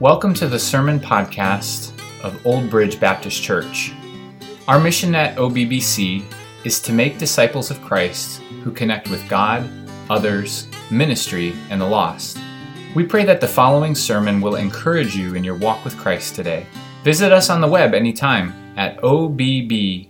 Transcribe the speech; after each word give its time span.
Welcome 0.00 0.32
to 0.36 0.48
the 0.48 0.58
Sermon 0.58 0.98
Podcast 0.98 1.92
of 2.24 2.46
Old 2.46 2.70
Bridge 2.70 2.98
Baptist 2.98 3.42
Church. 3.42 3.92
Our 4.66 4.80
mission 4.80 5.14
at 5.14 5.36
OBBC 5.36 6.24
is 6.64 6.80
to 6.80 6.94
make 6.94 7.18
disciples 7.18 7.70
of 7.70 7.82
Christ 7.82 8.40
who 8.64 8.72
connect 8.72 9.10
with 9.10 9.28
God, 9.28 9.68
others, 10.08 10.68
ministry, 10.90 11.54
and 11.68 11.78
the 11.78 11.86
lost. 11.86 12.38
We 12.94 13.04
pray 13.04 13.26
that 13.26 13.42
the 13.42 13.46
following 13.46 13.94
sermon 13.94 14.40
will 14.40 14.54
encourage 14.56 15.14
you 15.14 15.34
in 15.34 15.44
your 15.44 15.56
walk 15.56 15.84
with 15.84 15.98
Christ 15.98 16.34
today. 16.34 16.64
Visit 17.04 17.30
us 17.30 17.50
on 17.50 17.60
the 17.60 17.68
web 17.68 17.92
anytime 17.92 18.54
at 18.78 19.04
obb.church. 19.04 20.08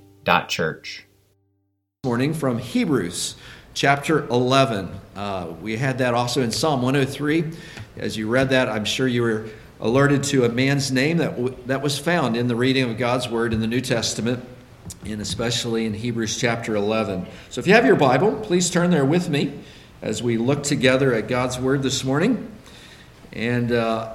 Morning 2.04 2.32
from 2.32 2.59
Hebrews 2.59 3.34
chapter 3.75 4.29
11. 4.29 4.88
Uh, 5.16 5.48
we 5.61 5.77
had 5.77 5.98
that 5.98 6.14
also 6.14 6.43
in 6.43 6.52
Psalm 6.52 6.80
103. 6.80 7.50
As 7.96 8.16
you 8.16 8.29
read 8.29 8.50
that, 8.50 8.68
I'm 8.68 8.84
sure 8.84 9.09
you 9.09 9.22
were 9.22 9.46
alerted 9.80 10.22
to 10.22 10.44
a 10.44 10.48
man's 10.48 10.92
name 10.92 11.18
that, 11.18 11.36
w- 11.36 11.57
that 11.66 11.82
was 11.82 11.98
found 11.98 12.36
in 12.36 12.48
the 12.48 12.57
reading 12.57 12.90
of 12.90 12.98
God's 12.98 13.29
Word 13.29 13.52
in 13.52 13.61
the 13.61 13.66
New 13.66 13.80
Testament, 13.80 14.44
and 15.04 15.21
especially 15.21 15.86
in 15.86 15.94
Hebrews 15.94 16.36
chapter 16.38 16.76
11. 16.76 17.26
So 17.48 17.61
if 17.61 17.66
you 17.66 17.72
have 17.75 17.86
your 17.86 17.96
Bible, 17.96 18.38
please 18.40 18.71
turn 18.71 18.90
there 18.90 19.04
with 19.04 19.29
me 19.29 19.58
as 20.02 20.22
we 20.22 20.36
look 20.36 20.62
together 20.62 21.14
at 21.14 21.29
God's 21.29 21.58
Word 21.58 21.82
this 21.82 22.04
morning. 22.04 22.50
And 23.32 23.72
uh, 23.72 24.14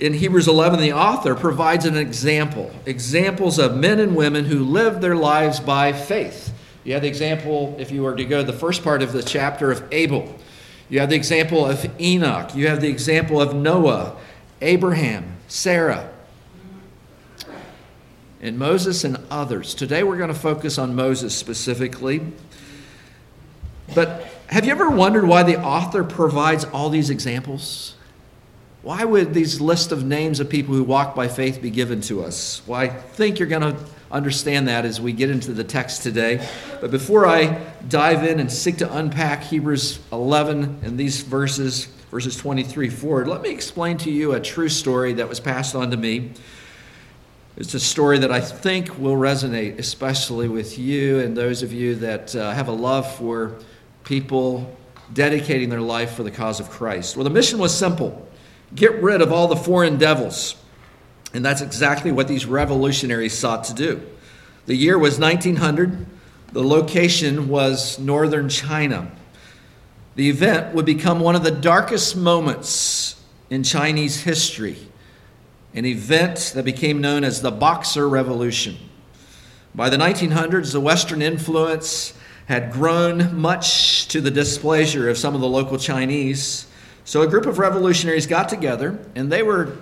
in 0.00 0.14
Hebrews 0.14 0.48
11, 0.48 0.80
the 0.80 0.92
author 0.92 1.34
provides 1.34 1.84
an 1.84 1.96
example 1.96 2.70
examples 2.86 3.58
of 3.58 3.76
men 3.76 4.00
and 4.00 4.16
women 4.16 4.46
who 4.46 4.60
lived 4.60 5.00
their 5.00 5.16
lives 5.16 5.60
by 5.60 5.92
faith. 5.92 6.52
You 6.84 6.92
have 6.92 7.02
the 7.02 7.08
example, 7.08 7.74
if 7.78 7.90
you 7.90 8.02
were 8.02 8.14
to 8.14 8.24
go 8.24 8.38
to 8.38 8.50
the 8.50 8.56
first 8.56 8.84
part 8.84 9.02
of 9.02 9.12
the 9.12 9.22
chapter, 9.22 9.72
of 9.72 9.84
Abel. 9.92 10.34
You 10.88 11.00
have 11.00 11.10
the 11.10 11.16
example 11.16 11.66
of 11.66 11.84
Enoch. 12.00 12.54
You 12.54 12.68
have 12.68 12.80
the 12.80 12.88
example 12.88 13.40
of 13.40 13.54
Noah 13.54 14.16
Abraham, 14.60 15.36
Sarah, 15.48 16.10
and 18.40 18.58
Moses 18.58 19.04
and 19.04 19.18
others. 19.30 19.74
Today 19.74 20.02
we're 20.02 20.16
going 20.16 20.28
to 20.28 20.34
focus 20.34 20.78
on 20.78 20.94
Moses 20.94 21.34
specifically. 21.34 22.20
But 23.94 24.26
have 24.48 24.64
you 24.64 24.72
ever 24.72 24.90
wondered 24.90 25.26
why 25.26 25.42
the 25.42 25.60
author 25.60 26.04
provides 26.04 26.64
all 26.64 26.90
these 26.90 27.10
examples? 27.10 27.94
Why 28.82 29.04
would 29.04 29.34
these 29.34 29.60
list 29.60 29.90
of 29.90 30.04
names 30.04 30.38
of 30.38 30.48
people 30.48 30.74
who 30.74 30.84
walk 30.84 31.14
by 31.14 31.26
faith 31.28 31.60
be 31.60 31.70
given 31.70 32.00
to 32.02 32.22
us? 32.22 32.62
Well, 32.66 32.78
I 32.78 32.88
think 32.88 33.38
you're 33.38 33.48
going 33.48 33.74
to 33.74 33.84
understand 34.12 34.68
that 34.68 34.84
as 34.84 35.00
we 35.00 35.12
get 35.12 35.28
into 35.28 35.52
the 35.52 35.64
text 35.64 36.04
today. 36.04 36.46
But 36.80 36.92
before 36.92 37.26
I 37.26 37.60
dive 37.88 38.22
in 38.22 38.38
and 38.38 38.50
seek 38.50 38.76
to 38.78 38.96
unpack 38.96 39.42
Hebrews 39.42 39.98
11 40.12 40.80
and 40.84 40.96
these 40.96 41.22
verses, 41.22 41.88
verses 42.16 42.38
23 42.38 42.88
forward, 42.88 43.28
let 43.28 43.42
me 43.42 43.50
explain 43.50 43.98
to 43.98 44.10
you 44.10 44.32
a 44.32 44.40
true 44.40 44.70
story 44.70 45.12
that 45.12 45.28
was 45.28 45.38
passed 45.38 45.74
on 45.74 45.90
to 45.90 45.98
me. 45.98 46.30
It's 47.58 47.74
a 47.74 47.78
story 47.78 48.20
that 48.20 48.32
I 48.32 48.40
think 48.40 48.98
will 48.98 49.16
resonate, 49.16 49.78
especially 49.78 50.48
with 50.48 50.78
you 50.78 51.20
and 51.20 51.36
those 51.36 51.62
of 51.62 51.74
you 51.74 51.94
that 51.96 52.34
uh, 52.34 52.52
have 52.52 52.68
a 52.68 52.72
love 52.72 53.16
for 53.16 53.58
people 54.04 54.74
dedicating 55.12 55.68
their 55.68 55.82
life 55.82 56.14
for 56.14 56.22
the 56.22 56.30
cause 56.30 56.58
of 56.58 56.70
Christ. 56.70 57.18
Well, 57.18 57.24
the 57.24 57.28
mission 57.28 57.58
was 57.58 57.76
simple 57.76 58.26
get 58.74 59.02
rid 59.02 59.20
of 59.20 59.30
all 59.30 59.46
the 59.46 59.54
foreign 59.54 59.98
devils. 59.98 60.56
And 61.34 61.44
that's 61.44 61.60
exactly 61.60 62.12
what 62.12 62.28
these 62.28 62.46
revolutionaries 62.46 63.36
sought 63.36 63.64
to 63.64 63.74
do. 63.74 64.00
The 64.64 64.74
year 64.74 64.98
was 64.98 65.18
1900. 65.18 66.06
The 66.52 66.64
location 66.64 67.48
was 67.48 67.98
northern 67.98 68.48
China. 68.48 69.12
The 70.16 70.30
event 70.30 70.74
would 70.74 70.86
become 70.86 71.20
one 71.20 71.36
of 71.36 71.44
the 71.44 71.50
darkest 71.50 72.16
moments 72.16 73.22
in 73.50 73.62
Chinese 73.62 74.22
history, 74.22 74.78
an 75.74 75.84
event 75.84 76.52
that 76.54 76.64
became 76.64 77.02
known 77.02 77.22
as 77.22 77.42
the 77.42 77.50
Boxer 77.50 78.08
Revolution. 78.08 78.78
By 79.74 79.90
the 79.90 79.98
1900s, 79.98 80.72
the 80.72 80.80
Western 80.80 81.20
influence 81.20 82.14
had 82.46 82.72
grown 82.72 83.38
much 83.38 84.08
to 84.08 84.22
the 84.22 84.30
displeasure 84.30 85.10
of 85.10 85.18
some 85.18 85.34
of 85.34 85.42
the 85.42 85.48
local 85.48 85.76
Chinese. 85.76 86.66
So 87.04 87.20
a 87.20 87.26
group 87.26 87.44
of 87.44 87.58
revolutionaries 87.58 88.26
got 88.26 88.48
together 88.48 88.98
and 89.14 89.30
they 89.30 89.42
were 89.42 89.76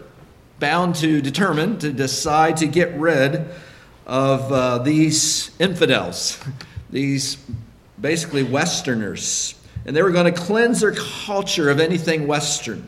bound 0.58 0.96
to 0.96 1.20
determine, 1.20 1.78
to 1.78 1.92
decide 1.92 2.56
to 2.56 2.66
get 2.66 2.92
rid 2.98 3.46
of 4.04 4.52
uh, 4.52 4.78
these 4.78 5.52
infidels, 5.60 6.42
these 6.90 7.36
basically 8.00 8.42
Westerners 8.42 9.54
and 9.84 9.94
they 9.94 10.02
were 10.02 10.10
going 10.10 10.32
to 10.32 10.40
cleanse 10.40 10.80
their 10.80 10.94
culture 10.94 11.70
of 11.70 11.80
anything 11.80 12.26
Western. 12.26 12.86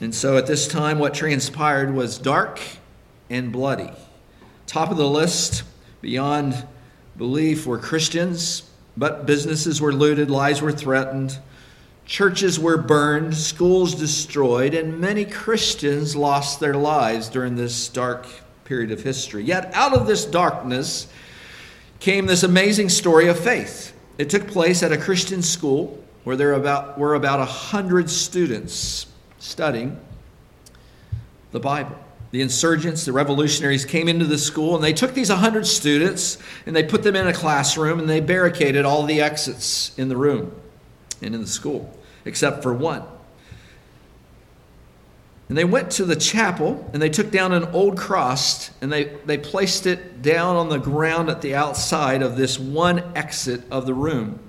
And 0.00 0.14
so 0.14 0.36
at 0.36 0.46
this 0.46 0.68
time, 0.68 0.98
what 0.98 1.14
transpired 1.14 1.92
was 1.92 2.18
dark 2.18 2.60
and 3.30 3.50
bloody. 3.50 3.90
Top 4.66 4.90
of 4.90 4.96
the 4.96 5.08
list, 5.08 5.64
beyond 6.00 6.66
belief, 7.16 7.66
were 7.66 7.78
Christians, 7.78 8.68
but 8.96 9.26
businesses 9.26 9.80
were 9.80 9.92
looted, 9.92 10.30
lives 10.30 10.62
were 10.62 10.72
threatened, 10.72 11.38
churches 12.04 12.58
were 12.60 12.76
burned, 12.76 13.36
schools 13.36 13.94
destroyed, 13.94 14.74
and 14.74 15.00
many 15.00 15.24
Christians 15.24 16.14
lost 16.14 16.60
their 16.60 16.74
lives 16.74 17.28
during 17.28 17.56
this 17.56 17.88
dark 17.88 18.26
period 18.64 18.90
of 18.90 19.02
history. 19.02 19.42
Yet 19.42 19.70
out 19.74 19.94
of 19.94 20.06
this 20.06 20.24
darkness 20.24 21.08
came 22.00 22.26
this 22.26 22.42
amazing 22.42 22.88
story 22.88 23.28
of 23.28 23.38
faith. 23.38 23.92
It 24.18 24.28
took 24.28 24.48
place 24.48 24.82
at 24.82 24.92
a 24.92 24.98
Christian 24.98 25.42
school 25.42 26.02
where 26.24 26.36
there 26.36 26.52
about, 26.52 26.98
were 26.98 27.14
about 27.14 27.38
100 27.38 28.10
students 28.10 29.06
studying 29.38 29.98
the 31.52 31.60
Bible. 31.60 31.96
The 32.32 32.42
insurgents, 32.42 33.06
the 33.06 33.12
revolutionaries 33.12 33.86
came 33.86 34.08
into 34.08 34.26
the 34.26 34.36
school 34.36 34.74
and 34.74 34.84
they 34.84 34.92
took 34.92 35.14
these 35.14 35.30
100 35.30 35.66
students 35.66 36.36
and 36.66 36.76
they 36.76 36.82
put 36.82 37.02
them 37.02 37.16
in 37.16 37.26
a 37.26 37.32
classroom 37.32 37.98
and 38.00 38.08
they 38.08 38.20
barricaded 38.20 38.84
all 38.84 39.04
the 39.04 39.22
exits 39.22 39.96
in 39.96 40.08
the 40.08 40.16
room 40.16 40.54
and 41.22 41.34
in 41.34 41.40
the 41.40 41.46
school, 41.46 41.98
except 42.26 42.62
for 42.62 42.74
one. 42.74 43.04
And 45.48 45.56
they 45.56 45.64
went 45.64 45.90
to 45.92 46.04
the 46.04 46.16
chapel 46.16 46.88
and 46.92 47.00
they 47.00 47.08
took 47.08 47.30
down 47.30 47.52
an 47.52 47.64
old 47.66 47.96
cross 47.96 48.70
and 48.82 48.92
they, 48.92 49.04
they 49.24 49.38
placed 49.38 49.86
it 49.86 50.20
down 50.20 50.56
on 50.56 50.68
the 50.68 50.78
ground 50.78 51.30
at 51.30 51.40
the 51.40 51.54
outside 51.54 52.22
of 52.22 52.36
this 52.36 52.58
one 52.58 53.02
exit 53.16 53.62
of 53.70 53.86
the 53.86 53.94
room. 53.94 54.40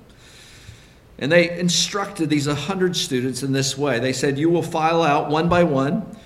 And 1.18 1.32
they 1.32 1.58
instructed 1.58 2.30
these 2.30 2.48
100 2.48 2.96
students 2.96 3.44
in 3.44 3.54
this 3.54 3.78
way. 3.78 4.00
They 4.00 4.14
said, 4.14 4.38
You 4.38 4.50
will 4.50 4.64
file 4.64 5.02
out 5.02 5.30
one 5.30 5.48
by 5.48 5.64
one 5.64 6.18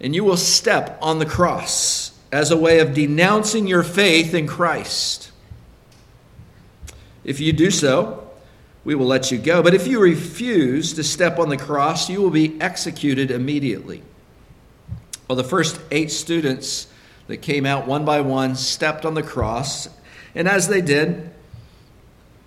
and 0.00 0.14
you 0.14 0.24
will 0.24 0.36
step 0.36 0.98
on 1.00 1.18
the 1.18 1.26
cross 1.26 2.12
as 2.30 2.50
a 2.50 2.56
way 2.56 2.80
of 2.80 2.94
denouncing 2.94 3.66
your 3.66 3.82
faith 3.82 4.34
in 4.34 4.46
Christ. 4.46 5.32
If 7.24 7.40
you 7.40 7.52
do 7.52 7.70
so, 7.70 8.30
we 8.84 8.94
will 8.94 9.06
let 9.06 9.30
you 9.30 9.38
go. 9.38 9.62
But 9.62 9.74
if 9.74 9.86
you 9.86 10.00
refuse 10.00 10.92
to 10.94 11.02
step 11.02 11.38
on 11.38 11.48
the 11.48 11.56
cross, 11.56 12.08
you 12.08 12.20
will 12.20 12.30
be 12.30 12.60
executed 12.60 13.30
immediately. 13.30 14.02
Well, 15.28 15.36
the 15.36 15.44
first 15.44 15.78
eight 15.90 16.10
students 16.10 16.86
that 17.26 17.38
came 17.38 17.66
out 17.66 17.86
one 17.86 18.04
by 18.06 18.22
one 18.22 18.56
stepped 18.56 19.04
on 19.04 19.12
the 19.14 19.22
cross, 19.22 19.88
and 20.34 20.48
as 20.48 20.68
they 20.68 20.80
did, 20.80 21.30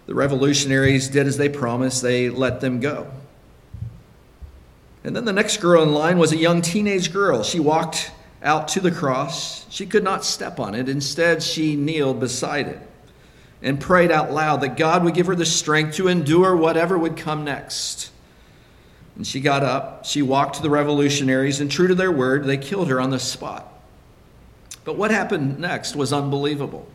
the 0.08 0.16
revolutionaries 0.16 1.08
did 1.08 1.28
as 1.28 1.38
they 1.38 1.48
promised, 1.48 2.02
they 2.02 2.30
let 2.30 2.60
them 2.60 2.80
go. 2.80 3.12
And 5.04 5.16
then 5.16 5.26
the 5.26 5.34
next 5.34 5.58
girl 5.58 5.84
in 5.84 5.94
line 5.94 6.18
was 6.18 6.32
a 6.32 6.38
young 6.38 6.62
teenage 6.62 7.14
girl. 7.14 7.44
She 7.44 7.60
walked 7.60 8.12
out 8.44 8.68
to 8.70 8.80
the 8.80 8.92
cross. 8.92 9.66
She 9.70 9.86
could 9.86 10.04
not 10.04 10.26
step 10.26 10.60
on 10.60 10.76
it. 10.76 10.90
Instead, 10.90 11.44
she 11.44 11.76
kneeled 11.76 12.20
beside 12.20 12.68
it 12.68 12.80
and 13.62 13.80
prayed 13.80 14.12
out 14.12 14.32
loud 14.32 14.62
that 14.62 14.78
God 14.78 15.04
would 15.04 15.14
give 15.14 15.28
her 15.28 15.36
the 15.36 15.46
strength 15.46 15.96
to 15.96 16.08
endure 16.08 16.56
whatever 16.56 16.98
would 16.98 17.16
come 17.16 17.44
next. 17.44 18.12
And 19.16 19.28
she 19.28 19.42
got 19.42 19.64
up, 19.64 20.06
she 20.06 20.22
walked 20.22 20.56
to 20.56 20.62
the 20.62 20.70
revolutionaries, 20.70 21.60
and 21.60 21.70
true 21.70 21.88
to 21.88 21.96
their 21.96 22.12
word, 22.12 22.46
they 22.46 22.58
killed 22.58 22.88
her 22.90 23.00
on 23.00 23.10
the 23.10 23.20
spot. 23.20 23.68
But 24.84 24.98
what 24.98 25.12
happened 25.12 25.60
next 25.60 25.96
was 25.96 26.12
unbelievable. 26.14 26.88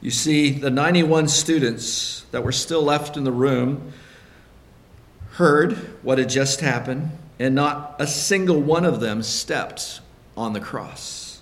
You 0.00 0.10
see, 0.10 0.50
the 0.50 0.70
91 0.70 1.28
students 1.28 2.24
that 2.30 2.42
were 2.42 2.52
still 2.52 2.82
left 2.82 3.16
in 3.16 3.24
the 3.24 3.32
room 3.32 3.92
heard 5.32 5.74
what 6.02 6.18
had 6.18 6.30
just 6.30 6.60
happened, 6.60 7.10
and 7.38 7.54
not 7.54 7.96
a 7.98 8.06
single 8.06 8.60
one 8.60 8.84
of 8.84 9.00
them 9.00 9.22
stepped 9.22 10.00
on 10.36 10.52
the 10.52 10.60
cross. 10.60 11.40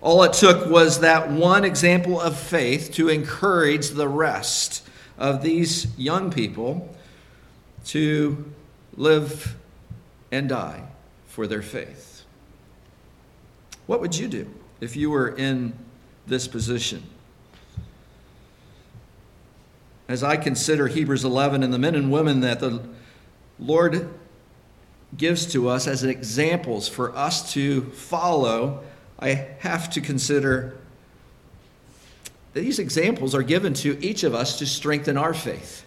All 0.00 0.22
it 0.22 0.32
took 0.32 0.66
was 0.66 1.00
that 1.00 1.30
one 1.30 1.64
example 1.64 2.20
of 2.20 2.36
faith 2.36 2.92
to 2.94 3.08
encourage 3.08 3.90
the 3.90 4.08
rest 4.08 4.86
of 5.18 5.42
these 5.42 5.86
young 5.98 6.30
people 6.30 6.94
to 7.86 8.52
live 8.96 9.56
and 10.30 10.48
die 10.48 10.82
for 11.26 11.46
their 11.46 11.62
faith. 11.62 12.24
What 13.86 14.00
would 14.00 14.16
you 14.16 14.28
do 14.28 14.48
if 14.80 14.96
you 14.96 15.10
were 15.10 15.28
in 15.28 15.72
this 16.26 16.46
position? 16.46 17.02
As 20.08 20.22
I 20.22 20.36
consider 20.36 20.88
Hebrews 20.88 21.24
11 21.24 21.62
and 21.62 21.72
the 21.72 21.78
men 21.78 21.94
and 21.94 22.10
women 22.10 22.40
that 22.40 22.60
the 22.60 22.82
Lord 23.58 24.08
gives 25.16 25.46
to 25.52 25.68
us 25.68 25.86
as 25.86 26.04
examples 26.04 26.88
for 26.88 27.16
us 27.16 27.52
to 27.52 27.82
follow, 27.90 28.82
I 29.18 29.46
have 29.60 29.90
to 29.90 30.00
consider 30.00 30.76
that 32.52 32.60
these 32.60 32.78
examples 32.78 33.34
are 33.34 33.42
given 33.42 33.74
to 33.74 34.04
each 34.04 34.24
of 34.24 34.34
us 34.34 34.58
to 34.58 34.66
strengthen 34.66 35.16
our 35.16 35.34
faith. 35.34 35.84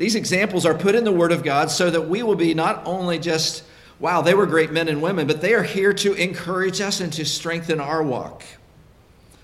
These 0.00 0.14
examples 0.14 0.64
are 0.64 0.72
put 0.72 0.94
in 0.94 1.04
the 1.04 1.12
Word 1.12 1.30
of 1.30 1.44
God 1.44 1.70
so 1.70 1.90
that 1.90 2.08
we 2.08 2.22
will 2.22 2.34
be 2.34 2.54
not 2.54 2.80
only 2.86 3.18
just, 3.18 3.64
wow, 3.98 4.22
they 4.22 4.32
were 4.32 4.46
great 4.46 4.72
men 4.72 4.88
and 4.88 5.02
women, 5.02 5.26
but 5.26 5.42
they 5.42 5.52
are 5.52 5.62
here 5.62 5.92
to 5.92 6.14
encourage 6.14 6.80
us 6.80 7.00
and 7.00 7.12
to 7.12 7.26
strengthen 7.26 7.80
our 7.80 8.02
walk. 8.02 8.42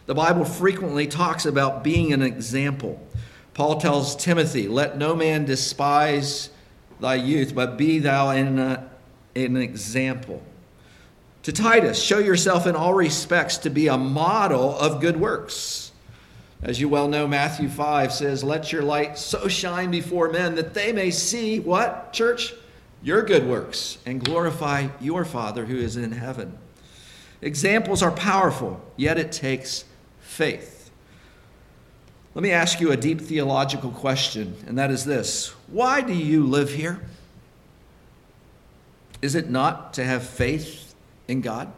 The 0.07 0.15
Bible 0.15 0.47
frequently 0.47 1.07
talks 1.09 1.45
about 1.45 1.85
being 1.85 2.15
an 2.15 2.23
example. 2.23 3.07
Paul 3.53 3.79
tells 3.79 4.17
Timothy, 4.17 4.67
Let 4.67 4.97
no 4.97 5.15
man 5.15 5.45
despise 5.45 6.49
thy 7.01 7.17
youth, 7.17 7.55
but 7.55 7.77
be 7.77 7.99
thou 7.99 8.31
in 8.31 8.59
a, 8.59 8.89
an 9.35 9.59
example. 9.59 10.43
To 11.43 11.53
Titus, 11.53 12.03
show 12.03 12.19
yourself 12.19 12.67
in 12.67 12.75
all 12.75 12.95
respects 12.95 13.59
to 13.59 13.69
be 13.69 13.89
a 13.89 13.99
model 13.99 14.75
of 14.79 15.03
good 15.03 15.21
works. 15.21 15.93
As 16.67 16.81
you 16.81 16.89
well 16.89 17.07
know, 17.07 17.29
Matthew 17.29 17.69
5 17.69 18.13
says, 18.13 18.43
Let 18.43 18.73
your 18.73 18.83
light 18.83 19.17
so 19.17 19.47
shine 19.47 19.93
before 19.93 20.31
men 20.31 20.57
that 20.57 20.75
they 20.75 20.93
may 20.93 21.13
see 21.13 21.61
what, 21.61 22.13
church? 22.13 22.55
Your 23.05 23.23
good 23.23 23.47
works 23.47 23.99
and 24.05 24.23
glorify 24.23 24.89
your 25.01 25.25
Father 25.25 25.67
who 25.67 25.77
is 25.77 25.97
in 25.97 26.11
heaven. 26.11 26.59
Examples 27.41 28.03
are 28.03 28.11
powerful, 28.11 28.83
yet 28.97 29.17
it 29.17 29.31
takes 29.31 29.85
faith. 30.19 30.91
Let 32.35 32.43
me 32.43 32.51
ask 32.51 32.81
you 32.81 32.91
a 32.91 32.97
deep 32.97 33.21
theological 33.21 33.93
question, 33.93 34.57
and 34.67 34.77
that 34.77 34.91
is 34.91 35.05
this 35.05 35.51
Why 35.69 36.01
do 36.01 36.15
you 36.15 36.45
live 36.45 36.73
here? 36.73 37.01
Is 39.23 39.37
it 39.37 39.49
not 39.49 39.95
to 39.95 40.05
have 40.05 40.27
faith 40.27 40.97
in 41.29 41.43
God? 41.43 41.73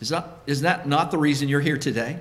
Is 0.00 0.10
that, 0.10 0.28
is 0.46 0.60
that 0.60 0.86
not 0.86 1.10
the 1.10 1.18
reason 1.18 1.48
you're 1.48 1.60
here 1.60 1.76
today? 1.76 2.20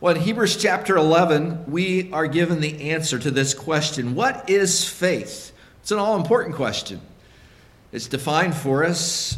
Well, 0.00 0.16
in 0.16 0.22
Hebrews 0.22 0.56
chapter 0.56 0.96
11, 0.96 1.70
we 1.70 2.10
are 2.10 2.26
given 2.26 2.62
the 2.62 2.90
answer 2.90 3.18
to 3.18 3.30
this 3.30 3.52
question 3.52 4.14
What 4.14 4.48
is 4.48 4.88
faith? 4.88 5.52
It's 5.82 5.90
an 5.90 5.98
all 5.98 6.16
important 6.16 6.56
question. 6.56 7.02
It's 7.92 8.06
defined 8.06 8.54
for 8.54 8.82
us. 8.82 9.36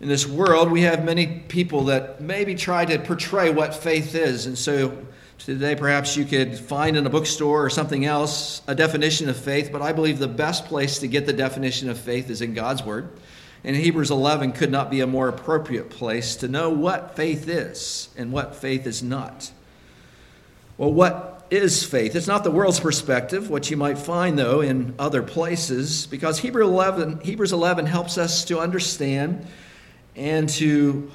In 0.00 0.08
this 0.08 0.26
world, 0.26 0.72
we 0.72 0.82
have 0.82 1.04
many 1.04 1.44
people 1.46 1.84
that 1.84 2.20
maybe 2.20 2.56
try 2.56 2.84
to 2.84 2.98
portray 2.98 3.50
what 3.50 3.72
faith 3.72 4.16
is. 4.16 4.46
And 4.46 4.58
so 4.58 5.06
today, 5.38 5.76
perhaps 5.76 6.16
you 6.16 6.24
could 6.24 6.58
find 6.58 6.96
in 6.96 7.06
a 7.06 7.10
bookstore 7.10 7.64
or 7.64 7.70
something 7.70 8.04
else 8.04 8.62
a 8.66 8.74
definition 8.74 9.28
of 9.28 9.36
faith, 9.36 9.70
but 9.70 9.82
I 9.82 9.92
believe 9.92 10.18
the 10.18 10.26
best 10.26 10.64
place 10.64 10.98
to 10.98 11.06
get 11.06 11.26
the 11.26 11.32
definition 11.32 11.88
of 11.88 11.96
faith 11.96 12.28
is 12.28 12.42
in 12.42 12.54
God's 12.54 12.82
Word. 12.82 13.08
And 13.62 13.76
Hebrews 13.76 14.10
11 14.10 14.50
could 14.50 14.72
not 14.72 14.90
be 14.90 15.00
a 15.00 15.06
more 15.06 15.28
appropriate 15.28 15.90
place 15.90 16.34
to 16.36 16.48
know 16.48 16.70
what 16.70 17.14
faith 17.14 17.46
is 17.46 18.08
and 18.16 18.32
what 18.32 18.56
faith 18.56 18.84
is 18.84 19.00
not. 19.00 19.52
Well, 20.80 20.94
what 20.94 21.46
is 21.50 21.84
faith? 21.84 22.16
It's 22.16 22.26
not 22.26 22.42
the 22.42 22.50
world's 22.50 22.80
perspective, 22.80 23.50
what 23.50 23.70
you 23.70 23.76
might 23.76 23.98
find, 23.98 24.38
though, 24.38 24.62
in 24.62 24.94
other 24.98 25.22
places, 25.22 26.06
because 26.06 26.38
Hebrews 26.38 26.66
11, 26.66 27.20
Hebrews 27.20 27.52
11 27.52 27.84
helps 27.84 28.16
us 28.16 28.46
to 28.46 28.58
understand 28.58 29.46
and 30.16 30.48
to 30.48 31.10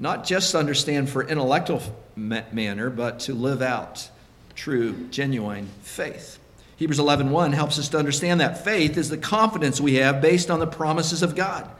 not 0.00 0.26
just 0.26 0.56
understand 0.56 1.08
for 1.08 1.22
intellectual 1.22 1.80
manner, 2.16 2.90
but 2.90 3.20
to 3.20 3.32
live 3.32 3.62
out 3.62 4.10
true, 4.56 5.06
genuine 5.12 5.68
faith. 5.82 6.40
Hebrews 6.74 6.98
11:1 6.98 7.52
helps 7.52 7.78
us 7.78 7.88
to 7.90 7.96
understand 7.96 8.40
that 8.40 8.64
faith 8.64 8.96
is 8.96 9.08
the 9.08 9.16
confidence 9.16 9.80
we 9.80 9.94
have 9.94 10.20
based 10.20 10.50
on 10.50 10.58
the 10.58 10.66
promises 10.66 11.22
of 11.22 11.36
God. 11.36 11.70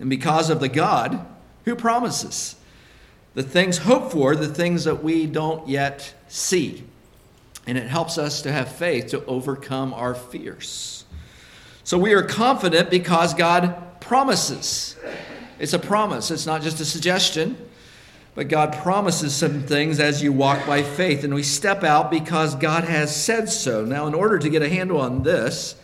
And 0.00 0.10
because 0.10 0.50
of 0.50 0.58
the 0.58 0.68
God 0.68 1.24
who 1.64 1.76
promises 1.76 2.56
the 3.36 3.42
things 3.42 3.76
hoped 3.76 4.12
for, 4.12 4.34
the 4.34 4.48
things 4.48 4.84
that 4.84 5.04
we 5.04 5.26
don't 5.26 5.68
yet 5.68 6.14
see. 6.26 6.82
And 7.66 7.76
it 7.76 7.86
helps 7.86 8.16
us 8.16 8.40
to 8.42 8.50
have 8.50 8.72
faith 8.72 9.08
to 9.08 9.22
overcome 9.26 9.92
our 9.92 10.14
fears. 10.14 11.04
So 11.84 11.98
we 11.98 12.14
are 12.14 12.22
confident 12.22 12.88
because 12.88 13.34
God 13.34 14.00
promises. 14.00 14.96
It's 15.58 15.74
a 15.74 15.78
promise, 15.78 16.30
it's 16.30 16.46
not 16.46 16.62
just 16.62 16.80
a 16.80 16.86
suggestion. 16.86 17.58
But 18.34 18.48
God 18.48 18.74
promises 18.74 19.34
some 19.34 19.62
things 19.62 20.00
as 20.00 20.22
you 20.22 20.32
walk 20.32 20.66
by 20.66 20.82
faith, 20.82 21.24
and 21.24 21.34
we 21.34 21.42
step 21.42 21.84
out 21.84 22.10
because 22.10 22.54
God 22.54 22.84
has 22.84 23.14
said 23.14 23.48
so. 23.48 23.84
Now, 23.84 24.06
in 24.06 24.14
order 24.14 24.38
to 24.38 24.48
get 24.50 24.60
a 24.60 24.68
handle 24.68 25.00
on 25.00 25.22
this, 25.22 25.74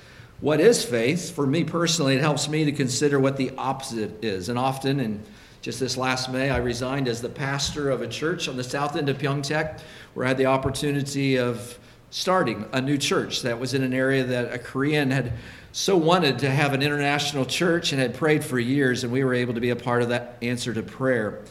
what 0.40 0.60
is 0.60 0.84
faith? 0.84 1.34
For 1.34 1.46
me 1.46 1.64
personally, 1.64 2.14
it 2.14 2.20
helps 2.20 2.48
me 2.48 2.64
to 2.66 2.72
consider 2.72 3.18
what 3.18 3.38
the 3.38 3.52
opposite 3.56 4.22
is. 4.22 4.50
And 4.50 4.58
often, 4.58 5.00
and 5.00 5.24
just 5.62 5.78
this 5.78 5.96
last 5.96 6.30
May, 6.30 6.50
I 6.50 6.56
resigned 6.56 7.06
as 7.06 7.22
the 7.22 7.28
pastor 7.28 7.88
of 7.88 8.02
a 8.02 8.08
church 8.08 8.48
on 8.48 8.56
the 8.56 8.64
south 8.64 8.96
end 8.96 9.08
of 9.08 9.18
Pyeongtaek, 9.18 9.80
where 10.12 10.26
I 10.26 10.28
had 10.28 10.36
the 10.36 10.46
opportunity 10.46 11.38
of 11.38 11.78
starting 12.10 12.66
a 12.72 12.80
new 12.80 12.98
church 12.98 13.42
that 13.42 13.60
was 13.60 13.72
in 13.72 13.84
an 13.84 13.94
area 13.94 14.24
that 14.24 14.52
a 14.52 14.58
Korean 14.58 15.12
had 15.12 15.32
so 15.70 15.96
wanted 15.96 16.40
to 16.40 16.50
have 16.50 16.74
an 16.74 16.82
international 16.82 17.46
church 17.46 17.92
and 17.92 18.00
had 18.02 18.12
prayed 18.12 18.44
for 18.44 18.58
years, 18.58 19.04
and 19.04 19.12
we 19.12 19.22
were 19.22 19.34
able 19.34 19.54
to 19.54 19.60
be 19.60 19.70
a 19.70 19.76
part 19.76 20.02
of 20.02 20.08
that 20.08 20.36
answer 20.42 20.74
to 20.74 20.82
prayer. 20.82 21.44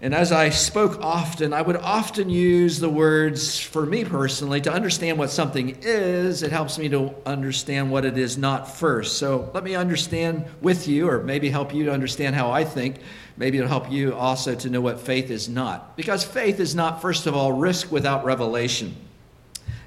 And 0.00 0.14
as 0.14 0.30
I 0.30 0.50
spoke 0.50 1.00
often, 1.02 1.52
I 1.52 1.60
would 1.60 1.76
often 1.76 2.30
use 2.30 2.78
the 2.78 2.88
words, 2.88 3.58
for 3.58 3.84
me 3.84 4.04
personally, 4.04 4.60
to 4.60 4.72
understand 4.72 5.18
what 5.18 5.30
something 5.30 5.76
is, 5.82 6.44
it 6.44 6.52
helps 6.52 6.78
me 6.78 6.88
to 6.90 7.12
understand 7.26 7.90
what 7.90 8.04
it 8.04 8.16
is 8.16 8.38
not 8.38 8.70
first. 8.76 9.18
So 9.18 9.50
let 9.54 9.64
me 9.64 9.74
understand 9.74 10.44
with 10.60 10.86
you, 10.86 11.10
or 11.10 11.20
maybe 11.24 11.50
help 11.50 11.74
you 11.74 11.86
to 11.86 11.92
understand 11.92 12.36
how 12.36 12.52
I 12.52 12.62
think. 12.62 12.98
Maybe 13.36 13.58
it'll 13.58 13.68
help 13.68 13.90
you 13.90 14.14
also 14.14 14.54
to 14.54 14.70
know 14.70 14.80
what 14.80 15.00
faith 15.00 15.30
is 15.32 15.48
not. 15.48 15.96
Because 15.96 16.22
faith 16.22 16.60
is 16.60 16.76
not, 16.76 17.02
first 17.02 17.26
of 17.26 17.34
all, 17.34 17.52
risk 17.52 17.90
without 17.90 18.24
revelation. 18.24 18.94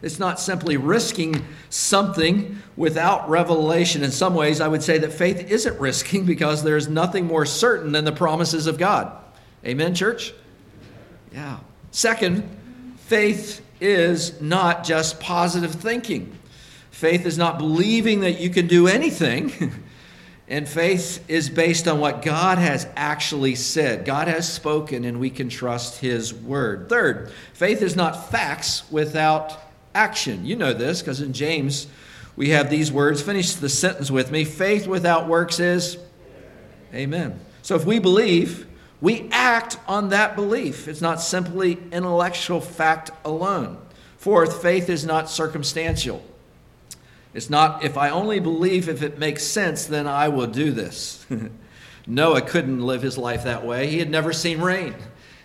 It's 0.02 0.20
not 0.20 0.42
simply 0.42 0.76
risking 0.76 1.46
something 1.70 2.62
without 2.76 3.30
revelation. 3.30 4.04
In 4.04 4.12
some 4.12 4.36
ways, 4.36 4.60
I 4.60 4.68
would 4.68 4.84
say 4.84 4.98
that 4.98 5.14
faith 5.14 5.50
isn't 5.50 5.80
risking 5.80 6.26
because 6.26 6.64
there's 6.64 6.90
nothing 6.90 7.28
more 7.28 7.46
certain 7.46 7.94
than 7.94 8.04
the 8.04 8.12
promises 8.12 8.68
of 8.68 8.78
God. 8.78 9.18
Amen, 9.66 9.94
church? 9.94 10.34
Yeah. 11.34 11.60
Second, 11.92 12.50
faith 12.98 13.62
is 13.80 14.40
not 14.42 14.84
just 14.84 15.20
positive 15.20 15.72
thinking. 15.72 16.38
Faith 16.90 17.26
is 17.26 17.38
not 17.38 17.58
believing 17.58 18.22
that 18.22 18.40
you 18.40 18.50
can 18.50 18.68
do 18.68 18.88
anything. 18.88 19.74
and 20.48 20.68
faith 20.68 21.24
is 21.30 21.50
based 21.50 21.88
on 21.88 22.00
what 22.00 22.22
God 22.22 22.58
has 22.58 22.88
actually 22.96 23.56
said. 23.56 24.06
God 24.06 24.28
has 24.28 24.52
spoken, 24.52 25.06
and 25.06 25.20
we 25.20 25.30
can 25.30 25.50
trust 25.50 26.00
His 26.00 26.34
word. 26.34 26.90
Third, 26.90 27.32
faith 27.54 27.82
is 27.82 27.96
not 27.96 28.30
facts 28.30 28.90
without 28.92 29.58
action. 29.94 30.46
You 30.46 30.56
know 30.56 30.74
this 30.74 31.02
because 31.02 31.22
in 31.22 31.34
James 31.34 31.88
we 32.36 32.50
have 32.50 32.70
these 32.70 32.92
words. 32.92 33.22
Finish 33.22 33.54
the 33.56 33.70
sentence 33.70 34.10
with 34.10 34.32
me. 34.32 34.44
Faith 34.46 34.88
without 34.88 35.28
works 35.28 35.60
is 35.60 35.98
Amen. 36.94 37.40
So 37.62 37.76
if 37.76 37.86
we 37.86 38.00
believe, 38.00 38.68
we 39.02 39.28
act 39.32 39.78
on 39.88 40.10
that 40.10 40.36
belief. 40.36 40.88
It's 40.88 41.02
not 41.02 41.20
simply 41.20 41.80
intellectual 41.92 42.62
fact 42.62 43.10
alone. 43.26 43.80
Fourth, 44.18 44.62
faith 44.62 44.90
is 44.90 45.04
not 45.04 45.30
circumstantial. 45.30 46.24
It's 47.34 47.50
not, 47.50 47.84
if 47.84 47.98
I 47.98 48.10
only 48.10 48.40
believe 48.40 48.88
if 48.88 49.02
it 49.02 49.18
makes 49.18 49.44
sense, 49.44 49.86
then 49.86 50.06
I 50.06 50.28
will 50.28 50.48
do 50.48 50.72
this. 50.72 51.26
Noah 52.08 52.42
couldn't 52.42 52.82
live 52.82 53.02
his 53.02 53.18
life 53.18 53.46
that 53.46 53.66
way. 53.66 53.88
He 53.88 54.00
had 54.00 54.10
never 54.10 54.34
seen 54.34 54.62
rain, 54.62 54.94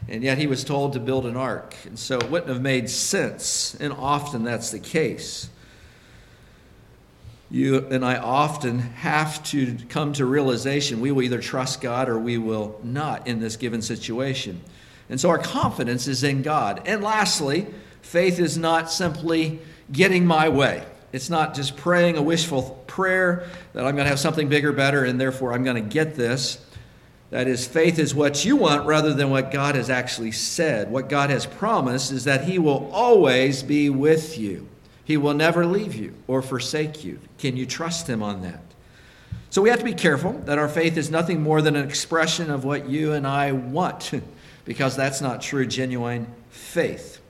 and 0.09 0.23
yet 0.23 0.37
he 0.37 0.47
was 0.47 0.65
told 0.65 0.93
to 0.93 1.01
build 1.01 1.25
an 1.25 1.37
ark. 1.37 1.75
And 1.85 1.99
so 1.99 2.19
it 2.19 2.31
wouldn't 2.31 2.51
have 2.51 2.61
made 2.61 2.91
sense, 2.91 3.75
and 3.81 3.93
often 3.93 4.45
that's 4.45 4.71
the 4.71 4.81
case 4.81 5.49
you 7.51 7.87
and 7.91 8.05
I 8.05 8.17
often 8.17 8.79
have 8.79 9.43
to 9.45 9.77
come 9.89 10.13
to 10.15 10.27
realization 10.27 11.01
we 11.01 11.13
will 11.13 11.23
either 11.23 11.41
trust 11.41 11.81
God 11.81 12.09
or 12.09 12.19
we 12.19 12.39
will 12.39 12.81
not 12.83 13.27
in 13.27 13.39
this 13.39 13.57
given 13.57 13.83
situation. 13.83 14.61
And 15.09 15.21
so 15.21 15.29
our 15.31 15.39
confidence 15.39 16.09
is 16.09 16.25
in 16.25 16.43
God. 16.43 16.83
And 16.87 17.03
lastly, 17.03 17.67
faith 18.03 18.41
is 18.41 18.59
not 18.59 18.91
simply 18.91 19.61
getting 19.93 20.27
my 20.27 20.49
way. 20.49 20.85
It's 21.13 21.31
not 21.31 21.55
just 21.55 21.77
praying 21.77 22.17
a 22.17 22.23
wishful 22.23 22.83
prayer 22.89 23.49
that 23.73 23.87
I'm 23.87 23.95
going 23.95 24.05
to 24.05 24.11
have 24.11 24.19
something 24.19 24.49
bigger, 24.49 24.73
better, 24.73 25.05
and 25.05 25.21
therefore 25.21 25.53
I'm 25.53 25.63
going 25.63 25.83
to 25.83 25.89
get 25.89 26.17
this. 26.17 26.59
That 27.31 27.47
is, 27.49 27.67
faith 27.67 27.99
is 27.99 28.15
what 28.15 28.45
you 28.45 28.57
want 28.57 28.87
rather 28.87 29.13
than 29.13 29.31
what 29.31 29.51
God 29.51 29.77
has 29.77 29.91
actually 29.91 30.33
said. 30.33 30.91
What 30.91 31.09
God 31.09 31.31
has 31.31 31.47
promised 31.47 32.13
is 32.13 32.25
that 32.25 32.45
He 32.45 32.59
will 32.59 32.91
always 32.93 33.63
be 33.63 33.89
with 33.91 34.39
you. 34.39 34.69
He 35.07 35.17
will 35.17 35.35
never 35.35 35.65
leave 35.65 35.95
you 35.95 36.15
or 36.27 36.43
forsake 36.43 37.05
you. 37.05 37.21
Can 37.39 37.57
you 37.57 37.65
trust 37.65 38.09
Him 38.09 38.25
on 38.25 38.43
that? 38.43 38.61
So 39.51 39.63
we 39.63 39.71
have 39.71 39.79
to 39.79 39.85
be 39.85 39.95
careful 39.95 40.33
that 40.47 40.59
our 40.59 40.69
faith 40.69 40.97
is 40.97 41.11
nothing 41.11 41.41
more 41.41 41.63
than 41.63 41.77
an 41.77 41.87
expression 41.89 42.51
of 42.51 42.65
what 42.65 42.89
you 42.89 43.13
and 43.13 43.25
I 43.25 43.53
want, 43.53 44.11
because 44.65 44.97
that's 44.97 45.21
not 45.21 45.41
true, 45.41 45.65
genuine 45.65 46.27
faith. 46.51 47.21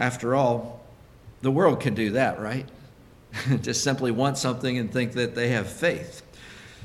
After 0.00 0.34
all, 0.34 0.84
the 1.42 1.50
world 1.52 1.80
can 1.80 1.94
do 1.94 2.10
that, 2.10 2.40
right? 2.40 2.68
just 3.62 3.84
simply 3.84 4.10
want 4.10 4.36
something 4.36 4.78
and 4.78 4.92
think 4.92 5.12
that 5.12 5.36
they 5.36 5.50
have 5.50 5.70
faith. 5.70 6.22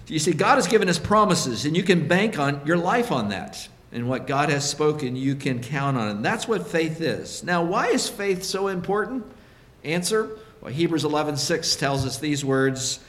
You 0.08 0.20
see, 0.20 0.34
God 0.34 0.56
has 0.56 0.68
given 0.68 0.88
us 0.88 1.00
promises, 1.00 1.66
and 1.66 1.76
you 1.76 1.82
can 1.82 2.08
bank 2.08 2.38
on 2.38 2.62
your 2.64 2.78
life 2.78 3.12
on 3.12 3.30
that. 3.30 3.68
And 3.96 4.10
what 4.10 4.28
God 4.28 4.50
has 4.50 4.70
spoken, 4.70 5.16
you 5.16 5.36
can 5.36 5.62
count 5.62 5.96
on. 5.96 6.10
And 6.10 6.26
that's 6.26 6.50
what 6.50 6.68
faith 6.68 7.00
is. 7.00 7.46
Now, 7.46 7.64
why 7.64 7.88
is 7.88 8.10
faith 8.10 8.44
so 8.44 8.68
important? 8.68 9.26
Answer 9.86 10.38
well, 10.60 10.74
Hebrews 10.74 11.06
11 11.06 11.38
6 11.38 11.78
tells 11.78 12.06
us 12.06 12.18
these 12.18 12.44
words, 12.44 13.00